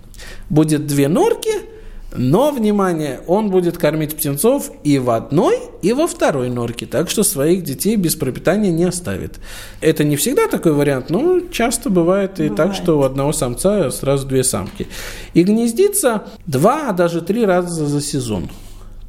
Будет 0.48 0.86
две 0.86 1.08
норки– 1.08 1.50
но, 2.16 2.52
внимание, 2.52 3.20
он 3.26 3.50
будет 3.50 3.76
кормить 3.76 4.14
птенцов 4.14 4.70
и 4.84 4.98
в 4.98 5.10
одной, 5.10 5.58
и 5.82 5.92
во 5.92 6.06
второй 6.06 6.48
норке, 6.48 6.86
так 6.86 7.10
что 7.10 7.24
своих 7.24 7.64
детей 7.64 7.96
без 7.96 8.14
пропитания 8.14 8.70
не 8.70 8.84
оставит. 8.84 9.40
Это 9.80 10.04
не 10.04 10.16
всегда 10.16 10.46
такой 10.46 10.72
вариант, 10.72 11.10
но 11.10 11.40
часто 11.50 11.90
бывает 11.90 12.38
и 12.38 12.44
бывает. 12.44 12.56
так, 12.56 12.74
что 12.74 12.98
у 12.98 13.02
одного 13.02 13.32
самца 13.32 13.90
сразу 13.90 14.26
две 14.28 14.44
самки. 14.44 14.86
И 15.34 15.42
гнездится 15.42 16.24
два, 16.46 16.90
а 16.90 16.92
даже 16.92 17.20
три 17.20 17.44
раза 17.44 17.86
за 17.86 18.00
сезон. 18.00 18.48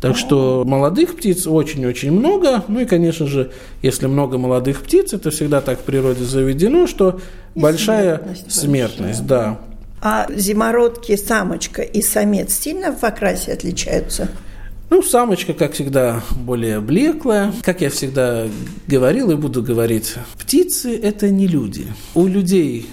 Так 0.02 0.18
что 0.18 0.64
молодых 0.66 1.16
птиц 1.16 1.48
очень-очень 1.48 2.12
много. 2.12 2.64
Ну 2.68 2.82
и, 2.82 2.86
конечно 2.86 3.26
же, 3.28 3.52
если 3.82 4.08
много 4.08 4.38
молодых 4.38 4.82
птиц, 4.82 5.14
это 5.14 5.32
всегда 5.32 5.62
так 5.62 5.80
в 5.80 5.84
природе 5.84 6.24
заведено, 6.24 6.86
что 6.86 7.20
и 7.56 7.60
большая 7.60 8.18
смертность, 8.18 8.52
смертность 8.52 9.26
да. 9.26 9.60
А 10.02 10.28
зимородки 10.30 11.16
самочка 11.16 11.82
и 11.82 12.02
самец 12.02 12.54
сильно 12.54 12.92
в 12.92 13.04
окрасе 13.04 13.54
отличаются? 13.54 14.30
Ну, 14.90 15.02
самочка, 15.02 15.54
как 15.54 15.74
всегда, 15.74 16.22
более 16.36 16.80
блеклая. 16.80 17.52
Как 17.64 17.82
я 17.82 17.90
всегда 17.90 18.48
говорил 18.88 19.32
и 19.32 19.36
буду 19.36 19.64
говорить, 19.64 20.14
птицы– 20.38 20.96
это 21.04 21.32
не 21.32 21.48
люди. 21.48 21.88
У 22.14 22.28
людей 22.28 22.88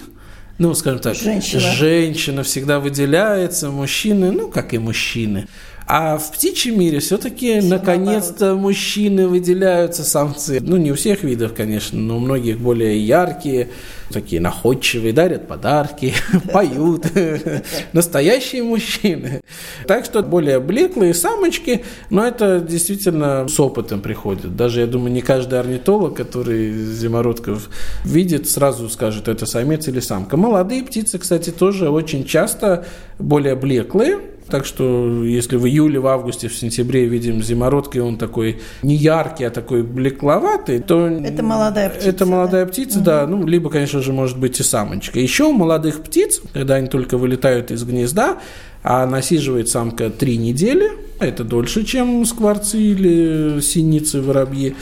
ну, 0.59 0.73
скажем 0.75 0.99
так, 0.99 1.15
женщина. 1.15 1.61
женщина 1.61 2.43
всегда 2.43 2.79
выделяется, 2.79 3.69
мужчины, 3.69 4.31
ну, 4.31 4.49
как 4.49 4.73
и 4.73 4.77
мужчины. 4.77 5.47
А 5.85 6.17
в 6.17 6.31
птичьем 6.31 6.79
мире 6.79 6.99
все-таки 6.99 7.59
наконец-то 7.61 8.55
мужчины 8.55 9.27
выделяются, 9.27 10.03
самцы. 10.03 10.59
Ну, 10.61 10.77
не 10.77 10.91
у 10.91 10.95
всех 10.95 11.23
видов, 11.23 11.53
конечно, 11.53 11.99
но 11.99 12.17
у 12.17 12.19
многих 12.19 12.59
более 12.59 13.05
яркие, 13.05 13.69
такие 14.09 14.41
находчивые, 14.41 15.11
дарят 15.13 15.47
подарки, 15.47 16.13
поют. 16.53 17.05
Настоящие 17.93 18.63
мужчины. 18.63 19.41
Так 19.87 20.05
что 20.05 20.23
более 20.23 20.59
блеклые 20.59 21.13
самочки, 21.13 21.83
но 22.09 22.25
это 22.25 22.59
действительно 22.59 23.47
с 23.47 23.59
опытом 23.59 24.01
приходит. 24.01 24.55
Даже, 24.55 24.81
я 24.81 24.87
думаю, 24.87 25.11
не 25.11 25.21
каждый 25.21 25.59
орнитолог, 25.59 26.15
который 26.15 26.71
зимородков 26.71 27.69
видит, 28.05 28.49
сразу 28.49 28.89
скажет, 28.89 29.27
это 29.27 29.45
самец 29.45 29.87
или 29.87 29.99
самка. 29.99 30.37
Молодые 30.37 30.83
птицы, 30.83 31.17
кстати, 31.19 31.49
тоже 31.49 31.89
очень 31.89 32.25
часто 32.25 32.85
более 33.19 33.55
блеклые, 33.55 34.19
так 34.49 34.65
что 34.65 35.23
если 35.23 35.55
в 35.55 35.65
июле, 35.65 35.99
в 35.99 36.07
августе, 36.07 36.47
в 36.47 36.55
сентябре 36.55 37.05
видим 37.05 37.41
зимородки, 37.41 37.97
он 37.97 38.17
такой 38.17 38.61
не 38.81 38.95
яркий, 38.95 39.45
а 39.45 39.49
такой 39.49 39.83
блекловатый, 39.83 40.79
то... 40.79 41.07
Это 41.07 41.43
молодая 41.43 41.89
птица. 41.89 42.09
Это 42.09 42.25
молодая 42.25 42.65
да? 42.65 42.71
птица, 42.71 42.97
угу. 42.97 43.05
да. 43.05 43.27
Ну, 43.27 43.45
либо, 43.45 43.69
конечно 43.69 44.01
же, 44.01 44.13
может 44.13 44.37
быть 44.37 44.59
и 44.59 44.63
самочка. 44.63 45.19
Еще 45.19 45.45
у 45.45 45.51
молодых 45.51 46.03
птиц, 46.03 46.41
когда 46.53 46.75
они 46.75 46.87
только 46.87 47.17
вылетают 47.17 47.71
из 47.71 47.83
гнезда, 47.83 48.39
а 48.83 49.05
насиживает 49.05 49.69
самка 49.69 50.09
три 50.09 50.37
недели, 50.37 50.91
это 51.19 51.43
дольше, 51.43 51.85
чем 51.85 52.25
скворцы 52.25 52.79
или 52.79 53.61
синицы, 53.61 54.21
воробьи, 54.21 54.75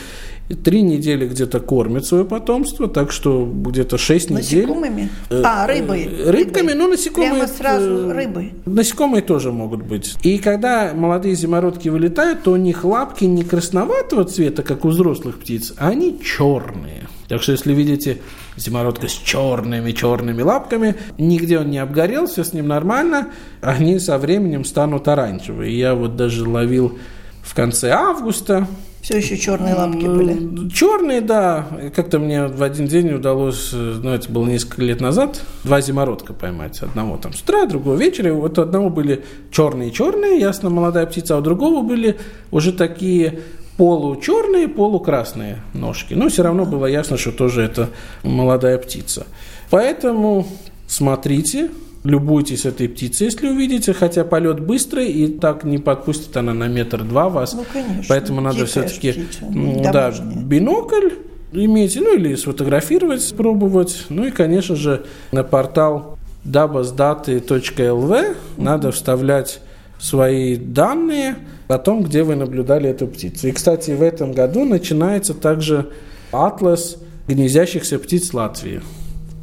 три 0.53 0.81
недели 0.81 1.27
где-то 1.27 1.59
кормит 1.59 2.05
свое 2.05 2.25
потомство, 2.25 2.87
так 2.87 3.11
что 3.11 3.45
где-то 3.45 3.97
шесть 3.97 4.29
недель. 4.29 4.67
Насекомыми? 4.67 5.09
Э, 5.29 5.41
а, 5.43 5.67
рыбой. 5.67 6.09
Рыбками, 6.25 6.71
рыбой. 6.71 6.75
ну, 6.75 6.87
насекомые. 6.89 7.31
Прямо 7.31 7.47
сразу 7.47 7.89
э, 7.89 8.13
рыбы. 8.13 8.51
Насекомые 8.65 9.21
тоже 9.21 9.51
могут 9.51 9.83
быть. 9.83 10.15
И 10.23 10.37
когда 10.37 10.93
молодые 10.93 11.35
зимородки 11.35 11.89
вылетают, 11.89 12.43
то 12.43 12.51
у 12.51 12.55
них 12.55 12.83
лапки 12.83 13.25
не 13.25 13.43
красноватого 13.43 14.25
цвета, 14.25 14.63
как 14.63 14.85
у 14.85 14.89
взрослых 14.89 15.39
птиц, 15.39 15.73
а 15.77 15.89
они 15.89 16.19
черные. 16.21 17.07
Так 17.27 17.41
что, 17.41 17.53
если 17.53 17.73
видите 17.73 18.19
зимородка 18.57 19.07
с 19.07 19.13
черными-черными 19.13 20.41
лапками, 20.41 20.95
нигде 21.17 21.59
он 21.59 21.69
не 21.69 21.77
обгорел, 21.77 22.27
все 22.27 22.43
с 22.43 22.51
ним 22.51 22.67
нормально, 22.67 23.29
они 23.61 23.99
со 23.99 24.17
временем 24.17 24.65
станут 24.65 25.07
оранжевые. 25.07 25.77
Я 25.77 25.95
вот 25.95 26.17
даже 26.17 26.47
ловил 26.47 26.97
в 27.41 27.55
конце 27.55 27.91
августа 27.91 28.67
Все 29.01 29.17
еще 29.17 29.35
черные 29.35 29.73
лапки 29.73 30.05
были? 30.05 30.69
Черные, 30.69 31.21
да. 31.21 31.67
Как-то 31.95 32.19
мне 32.19 32.45
в 32.45 32.61
один 32.61 32.85
день 32.85 33.11
удалось, 33.13 33.71
ну, 33.73 34.11
это 34.11 34.31
было 34.31 34.45
несколько 34.45 34.83
лет 34.83 35.01
назад, 35.01 35.41
два 35.63 35.81
зимородка 35.81 36.33
поймать. 36.33 36.81
Одного 36.81 37.17
там 37.17 37.33
с 37.33 37.41
утра, 37.41 37.65
другого 37.65 37.97
вечера. 37.97 38.31
Вот 38.33 38.59
у 38.59 38.61
одного 38.61 38.89
были 38.89 39.23
черные-черные, 39.51 40.39
ясно, 40.39 40.69
молодая 40.69 41.07
птица, 41.07 41.35
а 41.35 41.39
у 41.39 41.41
другого 41.41 41.81
были 41.81 42.17
уже 42.51 42.73
такие 42.73 43.39
получерные, 43.77 44.67
полукрасные 44.67 45.63
ножки. 45.73 46.13
Но 46.13 46.29
все 46.29 46.43
равно 46.43 46.65
было 46.65 46.85
ясно, 46.85 47.17
что 47.17 47.31
тоже 47.31 47.63
это 47.63 47.89
молодая 48.21 48.77
птица. 48.77 49.25
Поэтому 49.71 50.45
смотрите, 50.85 51.71
Любуйтесь 52.03 52.65
этой 52.65 52.89
птицей, 52.89 53.25
если 53.25 53.47
увидите, 53.47 53.93
хотя 53.93 54.23
полет 54.23 54.59
быстрый, 54.59 55.11
и 55.11 55.27
так 55.27 55.63
не 55.63 55.77
подпустит 55.77 56.35
она 56.35 56.53
на 56.53 56.67
метр-два 56.67 57.29
вас. 57.29 57.53
Ну, 57.53 57.63
конечно. 57.71 58.03
Поэтому 58.09 58.41
надо 58.41 58.65
все-таки 58.65 59.25
да, 59.41 60.11
бинокль 60.43 61.09
иметь, 61.51 61.95
ну 61.97 62.15
или 62.15 62.33
сфотографировать, 62.35 63.33
пробовать. 63.35 64.05
Ну 64.09 64.25
и, 64.25 64.31
конечно 64.31 64.75
же, 64.75 65.05
на 65.31 65.43
портал 65.43 66.17
dabasdаты.lv 66.43 68.35
надо 68.57 68.91
вставлять 68.91 69.61
свои 69.99 70.55
данные 70.55 71.35
о 71.67 71.77
том, 71.77 72.01
где 72.01 72.23
вы 72.23 72.35
наблюдали 72.35 72.89
эту 72.89 73.05
птицу. 73.05 73.49
И, 73.49 73.51
кстати, 73.51 73.91
в 73.91 74.01
этом 74.01 74.31
году 74.31 74.65
начинается 74.65 75.35
также 75.35 75.89
атлас 76.31 76.97
гнездящихся 77.27 77.99
птиц 77.99 78.33
Латвии 78.33 78.81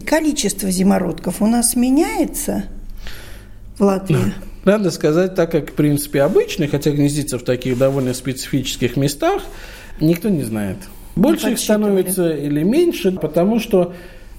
количество 0.09 0.71
зимородков 0.71 1.43
у 1.43 1.47
нас 1.47 1.77
меняется 1.77 2.65
в 3.79 3.83
Латвии? 3.83 4.33
Надо 4.65 4.91
сказать, 4.91 5.35
так 5.35 5.53
как, 5.53 5.71
в 5.71 5.75
принципе, 5.75 6.23
обычный, 6.23 6.67
хотя 6.67 6.91
гнездится 6.91 7.39
в 7.39 7.43
таких 7.43 7.79
довольно 7.79 8.15
специфических 8.15 8.97
местах, 8.97 9.43
никто 10.01 10.29
не 10.31 10.43
знает. 10.43 10.79
Больше 11.15 11.53
их 11.53 11.59
становится 11.59 12.31
или 12.31 12.63
меньше, 12.63 13.13
потому 13.13 13.61
что 13.61 13.93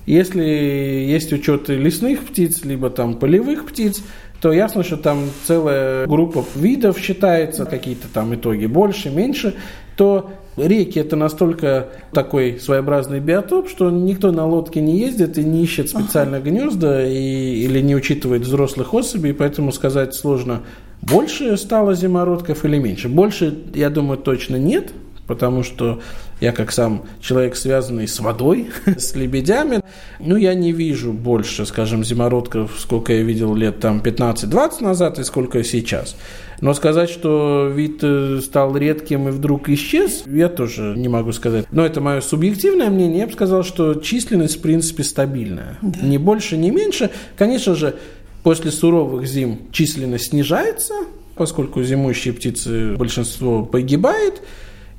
если 0.06 0.44
есть 0.44 1.32
учет 1.34 1.70
лесных 1.70 2.26
птиц, 2.26 2.64
либо 2.64 2.90
там 2.90 3.16
полевых 3.16 3.68
птиц, 3.68 4.02
то 4.42 4.52
ясно, 4.52 4.84
что 4.84 4.98
там 4.98 5.30
целая 5.46 6.08
группа 6.08 6.44
видов 6.56 6.98
считается, 6.98 7.66
какие-то 7.66 8.08
там 8.08 8.34
итоги 8.34 8.66
больше, 8.66 9.10
меньше, 9.10 9.56
то 9.96 10.32
реки 10.58 11.00
это 11.00 11.16
настолько 11.16 11.88
такой 12.12 12.60
своеобразный 12.60 13.20
биотоп, 13.20 13.70
что 13.70 13.90
никто 13.90 14.32
на 14.32 14.46
лодке 14.46 14.82
не 14.82 15.00
ездит 15.00 15.38
и 15.38 15.44
не 15.44 15.64
ищет 15.64 15.90
специально 15.90 16.38
ага. 16.38 16.50
гнезда 16.50 17.08
и, 17.08 17.64
или 17.64 17.82
не 17.82 17.96
учитывает 17.96 18.44
взрослых 18.44 18.94
особей, 18.94 19.34
поэтому 19.34 19.72
сказать 19.72 20.14
сложно, 20.14 20.62
больше 21.02 21.56
стало 21.58 21.94
зимородков 21.94 22.66
или 22.66 22.78
меньше. 22.78 23.08
Больше, 23.08 23.58
я 23.74 23.90
думаю, 23.90 24.18
точно 24.18 24.58
нет, 24.58 24.92
потому 25.30 25.62
что 25.64 26.02
я 26.42 26.52
как 26.52 26.72
сам 26.72 27.04
человек, 27.22 27.56
связанный 27.56 28.08
с 28.08 28.20
водой, 28.20 28.72
с 28.86 29.16
лебедями, 29.16 29.82
ну, 30.20 30.36
я 30.36 30.56
не 30.56 30.72
вижу 30.72 31.14
больше, 31.14 31.68
скажем, 31.68 32.04
зимородков, 32.04 32.72
сколько 32.80 33.14
я 33.14 33.22
видел 33.22 33.54
лет 33.56 33.80
там 33.80 34.00
15-20 34.00 34.84
назад 34.84 35.20
и 35.20 35.24
сколько 35.24 35.64
сейчас. 35.64 36.16
Но 36.62 36.74
сказать, 36.74 37.10
что 37.10 37.72
вид 37.74 38.00
э, 38.02 38.40
стал 38.44 38.76
редким 38.76 39.30
и 39.30 39.32
вдруг 39.32 39.70
исчез, 39.70 40.24
я 40.26 40.50
тоже 40.50 40.96
не 40.98 41.08
могу 41.08 41.32
сказать. 41.32 41.66
Но 41.72 41.86
это 41.86 42.02
мое 42.02 42.22
субъективное 42.22 42.90
мнение. 42.90 43.20
Я 43.20 43.28
бы 43.28 43.34
сказал, 43.34 43.64
что 43.64 43.94
численность, 43.94 44.58
в 44.58 44.62
принципе, 44.62 45.04
стабильная. 45.04 45.78
Да. 45.82 46.00
Ни 46.02 46.18
больше, 46.18 46.58
ни 46.58 46.72
меньше. 46.72 47.12
Конечно 47.38 47.76
же, 47.76 47.96
после 48.42 48.72
суровых 48.72 49.28
зим 49.28 49.60
численность 49.72 50.32
снижается, 50.32 50.96
поскольку 51.36 51.84
зимующие 51.84 52.34
птицы 52.34 52.96
большинство 52.98 53.64
погибает. 53.64 54.42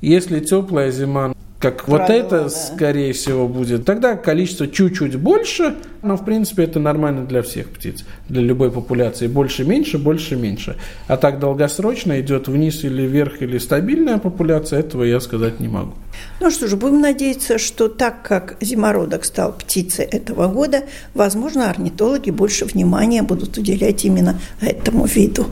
Если 0.01 0.39
теплая 0.39 0.91
зима, 0.91 1.33
как 1.61 1.85
Правило, 1.85 2.01
вот 2.01 2.09
это, 2.09 2.43
да. 2.43 2.49
скорее 2.49 3.13
всего, 3.13 3.47
будет, 3.47 3.85
тогда 3.85 4.15
количество 4.15 4.67
чуть-чуть 4.67 5.15
больше, 5.17 5.75
но, 6.01 6.17
в 6.17 6.25
принципе, 6.25 6.63
это 6.63 6.79
нормально 6.79 7.23
для 7.27 7.43
всех 7.43 7.67
птиц, 7.67 8.03
для 8.27 8.41
любой 8.41 8.71
популяции. 8.71 9.27
Больше, 9.27 9.63
меньше, 9.63 9.99
больше, 9.99 10.35
меньше. 10.35 10.75
А 11.07 11.17
так 11.17 11.37
долгосрочно 11.37 12.19
идет 12.19 12.47
вниз 12.47 12.83
или 12.83 13.03
вверх, 13.03 13.43
или 13.43 13.59
стабильная 13.59 14.17
популяция, 14.17 14.79
этого 14.79 15.03
я 15.03 15.19
сказать 15.19 15.59
не 15.59 15.67
могу. 15.67 15.93
Ну 16.39 16.49
что 16.49 16.67
ж, 16.67 16.75
будем 16.75 16.99
надеяться, 16.99 17.59
что 17.59 17.87
так 17.87 18.23
как 18.23 18.57
зимородок 18.59 19.23
стал 19.23 19.53
птицей 19.53 20.05
этого 20.05 20.47
года, 20.47 20.85
возможно, 21.13 21.69
орнитологи 21.69 22.31
больше 22.31 22.65
внимания 22.65 23.21
будут 23.21 23.59
уделять 23.59 24.03
именно 24.03 24.39
этому 24.61 25.05
виду 25.05 25.45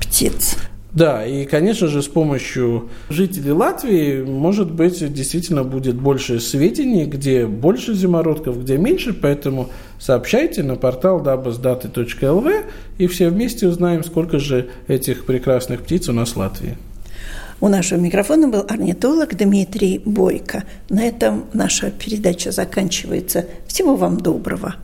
птиц. 0.00 0.58
Да, 0.96 1.26
и, 1.26 1.44
конечно 1.44 1.88
же, 1.88 2.02
с 2.02 2.08
помощью 2.08 2.88
жителей 3.10 3.52
Латвии, 3.52 4.22
может 4.22 4.72
быть, 4.72 5.12
действительно 5.12 5.62
будет 5.62 5.94
больше 5.96 6.40
сведений, 6.40 7.04
где 7.04 7.46
больше 7.46 7.92
зимородков, 7.92 8.62
где 8.62 8.78
меньше, 8.78 9.12
поэтому 9.12 9.68
сообщайте 9.98 10.62
на 10.62 10.76
портал 10.76 11.22
dabasdаты.lv, 11.22 12.64
и 12.96 13.06
все 13.08 13.28
вместе 13.28 13.68
узнаем, 13.68 14.04
сколько 14.04 14.38
же 14.38 14.70
этих 14.88 15.26
прекрасных 15.26 15.82
птиц 15.82 16.08
у 16.08 16.14
нас 16.14 16.30
в 16.30 16.38
Латвии. 16.38 16.78
У 17.60 17.68
нашего 17.68 17.98
микрофона 17.98 18.48
был 18.48 18.64
орнитолог 18.66 19.36
Дмитрий 19.36 20.00
Бойко. 20.02 20.64
На 20.88 21.06
этом 21.06 21.44
наша 21.52 21.90
передача 21.90 22.52
заканчивается. 22.52 23.44
Всего 23.66 23.96
вам 23.96 24.16
доброго. 24.16 24.76